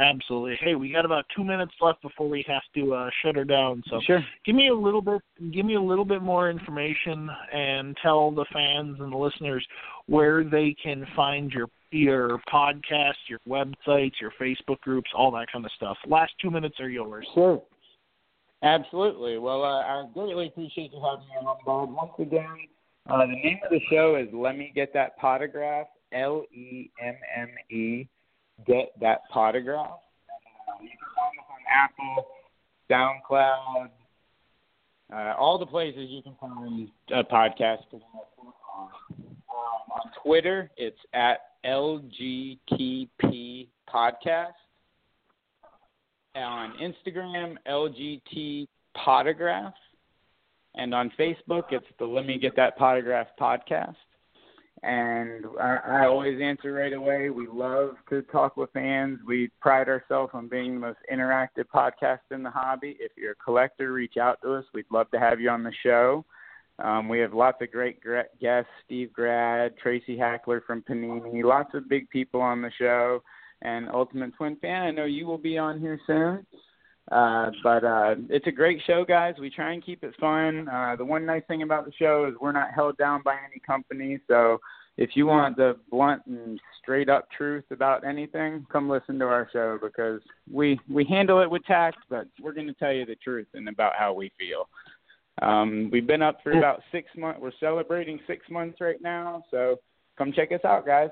Absolutely. 0.00 0.56
Hey, 0.60 0.74
we 0.74 0.90
got 0.90 1.04
about 1.04 1.24
two 1.36 1.44
minutes 1.44 1.72
left 1.80 2.02
before 2.02 2.28
we 2.28 2.44
have 2.48 2.62
to 2.74 2.94
uh, 2.94 3.10
shut 3.22 3.36
her 3.36 3.44
down. 3.44 3.82
So, 3.88 4.00
sure. 4.04 4.24
give 4.44 4.56
me 4.56 4.68
a 4.68 4.74
little 4.74 5.00
bit, 5.00 5.22
give 5.52 5.64
me 5.64 5.74
a 5.74 5.80
little 5.80 6.04
bit 6.04 6.22
more 6.22 6.50
information, 6.50 7.28
and 7.52 7.96
tell 8.02 8.30
the 8.30 8.44
fans 8.52 8.96
and 8.98 9.12
the 9.12 9.16
listeners 9.16 9.64
where 10.06 10.44
they 10.44 10.74
can 10.82 11.06
find 11.14 11.52
your 11.52 11.68
your 11.90 12.40
podcast, 12.52 13.14
your 13.28 13.38
websites, 13.48 14.14
your 14.20 14.32
Facebook 14.40 14.80
groups, 14.80 15.08
all 15.16 15.30
that 15.30 15.46
kind 15.52 15.64
of 15.64 15.70
stuff. 15.76 15.96
Last 16.08 16.32
two 16.42 16.50
minutes 16.50 16.80
are 16.80 16.88
yours. 16.88 17.24
Sure. 17.34 17.62
Absolutely. 18.64 19.38
Well, 19.38 19.62
uh, 19.62 19.82
I 19.82 20.04
greatly 20.12 20.48
appreciate 20.48 20.90
you 20.92 21.00
having 21.00 21.28
me 21.28 21.36
on 21.36 21.56
board. 21.64 21.90
Once 21.90 22.12
again, 22.18 22.66
uh, 23.08 23.18
the 23.18 23.26
name 23.26 23.60
of 23.64 23.70
the 23.70 23.80
show 23.90 24.16
is 24.16 24.26
Let 24.32 24.56
Me 24.56 24.72
Get 24.74 24.92
That 24.94 25.20
Potograph, 25.20 25.84
L 26.12 26.44
E 26.52 26.90
M 27.00 27.14
M 27.36 27.48
E 27.70 28.08
get 28.66 28.92
that 29.00 29.22
potograph. 29.34 29.90
Uh, 29.90 30.82
you 30.82 30.90
can 30.90 30.98
find 31.14 31.38
us 31.38 31.46
on 31.50 31.58
Apple, 31.70 32.26
SoundCloud, 32.90 33.90
uh, 35.12 35.34
all 35.38 35.58
the 35.58 35.66
places 35.66 36.08
you 36.08 36.22
can 36.22 36.34
find 36.40 36.88
a 37.12 37.22
podcast. 37.24 37.84
Um, 37.92 38.00
on 39.92 40.10
Twitter, 40.24 40.70
it's 40.76 40.98
at 41.12 41.38
LGTP 41.64 43.68
Podcast. 43.92 44.52
On 46.36 46.72
Instagram, 46.82 47.56
LGT 47.68 48.66
Potograph. 48.96 49.72
And 50.74 50.92
on 50.92 51.12
Facebook, 51.18 51.70
it's 51.70 51.86
the 52.00 52.04
Let 52.04 52.26
Me 52.26 52.36
Get 52.38 52.56
That 52.56 52.76
Potograph 52.76 53.26
podcast 53.40 53.94
and 54.84 55.46
I, 55.60 55.78
I 55.86 56.06
always 56.06 56.40
answer 56.40 56.72
right 56.72 56.92
away. 56.92 57.30
We 57.30 57.46
love 57.46 57.94
to 58.10 58.22
talk 58.22 58.56
with 58.56 58.70
fans. 58.72 59.18
We 59.26 59.50
pride 59.60 59.88
ourselves 59.88 60.32
on 60.34 60.48
being 60.48 60.74
the 60.74 60.80
most 60.80 60.98
interactive 61.12 61.64
podcast 61.74 62.20
in 62.30 62.42
the 62.42 62.50
hobby. 62.50 62.96
If 63.00 63.12
you're 63.16 63.32
a 63.32 63.44
collector, 63.44 63.92
reach 63.92 64.16
out 64.20 64.40
to 64.42 64.54
us. 64.54 64.64
We'd 64.74 64.84
love 64.92 65.10
to 65.12 65.18
have 65.18 65.40
you 65.40 65.48
on 65.48 65.62
the 65.62 65.72
show. 65.82 66.24
Um, 66.78 67.08
we 67.08 67.20
have 67.20 67.32
lots 67.32 67.62
of 67.62 67.70
great 67.70 68.00
guests: 68.40 68.70
Steve 68.84 69.12
Grad, 69.12 69.76
Tracy 69.78 70.18
Hackler 70.18 70.62
from 70.66 70.82
Panini, 70.82 71.42
lots 71.44 71.72
of 71.74 71.88
big 71.88 72.10
people 72.10 72.40
on 72.40 72.60
the 72.60 72.70
show. 72.78 73.22
And 73.62 73.88
Ultimate 73.88 74.34
Twin 74.36 74.56
Fan, 74.56 74.82
I 74.82 74.90
know 74.90 75.06
you 75.06 75.26
will 75.26 75.38
be 75.38 75.56
on 75.56 75.80
here 75.80 75.98
soon. 76.06 76.44
Uh, 77.12 77.50
but 77.62 77.84
uh, 77.84 78.14
it's 78.30 78.46
a 78.46 78.52
great 78.52 78.80
show, 78.86 79.04
guys. 79.04 79.34
We 79.38 79.50
try 79.50 79.72
and 79.72 79.84
keep 79.84 80.02
it 80.02 80.14
fun. 80.18 80.68
Uh, 80.68 80.96
the 80.96 81.04
one 81.04 81.26
nice 81.26 81.42
thing 81.48 81.62
about 81.62 81.84
the 81.84 81.92
show 81.98 82.26
is 82.26 82.34
we're 82.40 82.52
not 82.52 82.68
held 82.74 82.96
down 82.96 83.20
by 83.22 83.34
any 83.34 83.60
company. 83.66 84.18
So 84.26 84.58
if 84.96 85.10
you 85.14 85.26
want 85.26 85.56
the 85.56 85.76
blunt 85.90 86.22
and 86.26 86.58
straight 86.82 87.08
up 87.08 87.28
truth 87.36 87.64
about 87.70 88.06
anything, 88.06 88.66
come 88.72 88.88
listen 88.88 89.18
to 89.18 89.26
our 89.26 89.48
show 89.52 89.78
because 89.82 90.20
we 90.50 90.78
we 90.88 91.04
handle 91.04 91.42
it 91.42 91.50
with 91.50 91.64
tact, 91.64 91.98
but 92.08 92.26
we're 92.40 92.52
going 92.52 92.68
to 92.68 92.74
tell 92.74 92.92
you 92.92 93.04
the 93.04 93.16
truth 93.16 93.48
and 93.54 93.68
about 93.68 93.92
how 93.98 94.12
we 94.12 94.32
feel. 94.38 94.68
Um, 95.42 95.90
we've 95.92 96.06
been 96.06 96.22
up 96.22 96.38
for 96.42 96.52
about 96.52 96.80
six 96.92 97.08
months. 97.16 97.40
We're 97.42 97.50
celebrating 97.58 98.20
six 98.26 98.48
months 98.48 98.80
right 98.80 99.02
now, 99.02 99.44
so 99.50 99.80
come 100.16 100.32
check 100.32 100.52
us 100.52 100.64
out, 100.64 100.86
guys. 100.86 101.10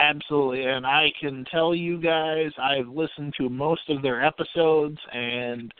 Absolutely, 0.00 0.64
and 0.64 0.86
I 0.86 1.12
can 1.20 1.44
tell 1.50 1.74
you 1.74 2.00
guys, 2.00 2.50
I've 2.58 2.88
listened 2.88 3.34
to 3.38 3.50
most 3.50 3.82
of 3.90 4.02
their 4.02 4.24
episodes, 4.24 4.98
and 5.12 5.72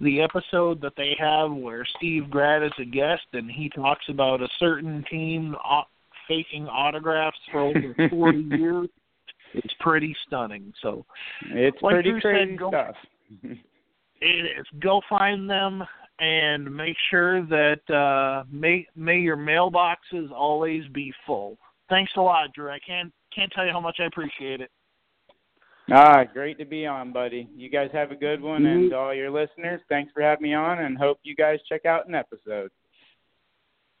the 0.00 0.20
episode 0.22 0.80
that 0.80 0.94
they 0.96 1.14
have 1.18 1.52
where 1.52 1.86
Steve 1.96 2.30
Grad 2.30 2.62
is 2.62 2.72
a 2.80 2.84
guest 2.84 3.22
and 3.34 3.50
he 3.50 3.68
talks 3.68 4.04
about 4.08 4.40
a 4.40 4.48
certain 4.58 5.04
team 5.10 5.54
uh, 5.70 5.82
faking 6.26 6.66
autographs 6.66 7.36
for 7.52 7.60
over 7.60 7.94
40 8.10 8.38
years. 8.56 8.88
It's 9.52 9.74
pretty 9.80 10.16
stunning. 10.26 10.72
So 10.80 11.04
it's 11.50 11.76
like 11.82 11.94
pretty 11.94 12.10
Drew 12.10 12.20
crazy 12.20 12.50
said, 12.52 12.58
go, 12.58 12.68
stuff. 12.70 12.94
it 14.20 14.58
is. 14.58 14.66
Go 14.80 15.00
find 15.08 15.50
them 15.50 15.82
and 16.18 16.74
make 16.74 16.96
sure 17.10 17.44
that 17.46 17.90
uh, 17.92 18.44
may 18.50 18.86
may 18.94 19.18
your 19.18 19.36
mailboxes 19.36 20.30
always 20.32 20.84
be 20.94 21.12
full. 21.26 21.58
Thanks 21.88 22.12
a 22.16 22.20
lot, 22.20 22.52
Drew. 22.54 22.70
I 22.70 22.78
can't 22.86 23.12
can't 23.34 23.50
tell 23.52 23.66
you 23.66 23.72
how 23.72 23.80
much 23.80 23.96
I 24.00 24.04
appreciate 24.04 24.60
it. 24.60 24.70
Ah, 25.92 26.22
great 26.24 26.56
to 26.58 26.64
be 26.64 26.86
on, 26.86 27.12
buddy. 27.12 27.48
You 27.56 27.68
guys 27.68 27.90
have 27.92 28.10
a 28.12 28.16
good 28.16 28.40
one, 28.40 28.62
Mm-hmm. 28.62 28.84
and 28.84 28.92
all 28.94 29.12
your 29.14 29.30
listeners, 29.30 29.80
thanks 29.88 30.12
for 30.12 30.22
having 30.22 30.42
me 30.44 30.54
on, 30.54 30.78
and 30.80 30.96
hope 30.96 31.18
you 31.24 31.34
guys 31.34 31.58
check 31.68 31.84
out 31.84 32.06
an 32.08 32.14
episode. 32.14 32.70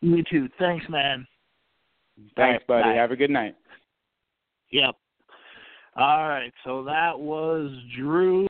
Me 0.02 0.22
too. 0.30 0.48
Thanks, 0.58 0.86
man. 0.88 1.26
Thanks, 2.36 2.36
All 2.38 2.44
right, 2.44 2.66
buddy. 2.66 2.82
bye. 2.94 2.94
Have 2.94 3.10
a 3.10 3.16
good 3.16 3.30
night. 3.30 3.54
Yep. 4.70 4.94
All 5.96 6.28
right. 6.28 6.52
So 6.64 6.84
that 6.84 7.18
was 7.18 7.70
Drew 7.98 8.46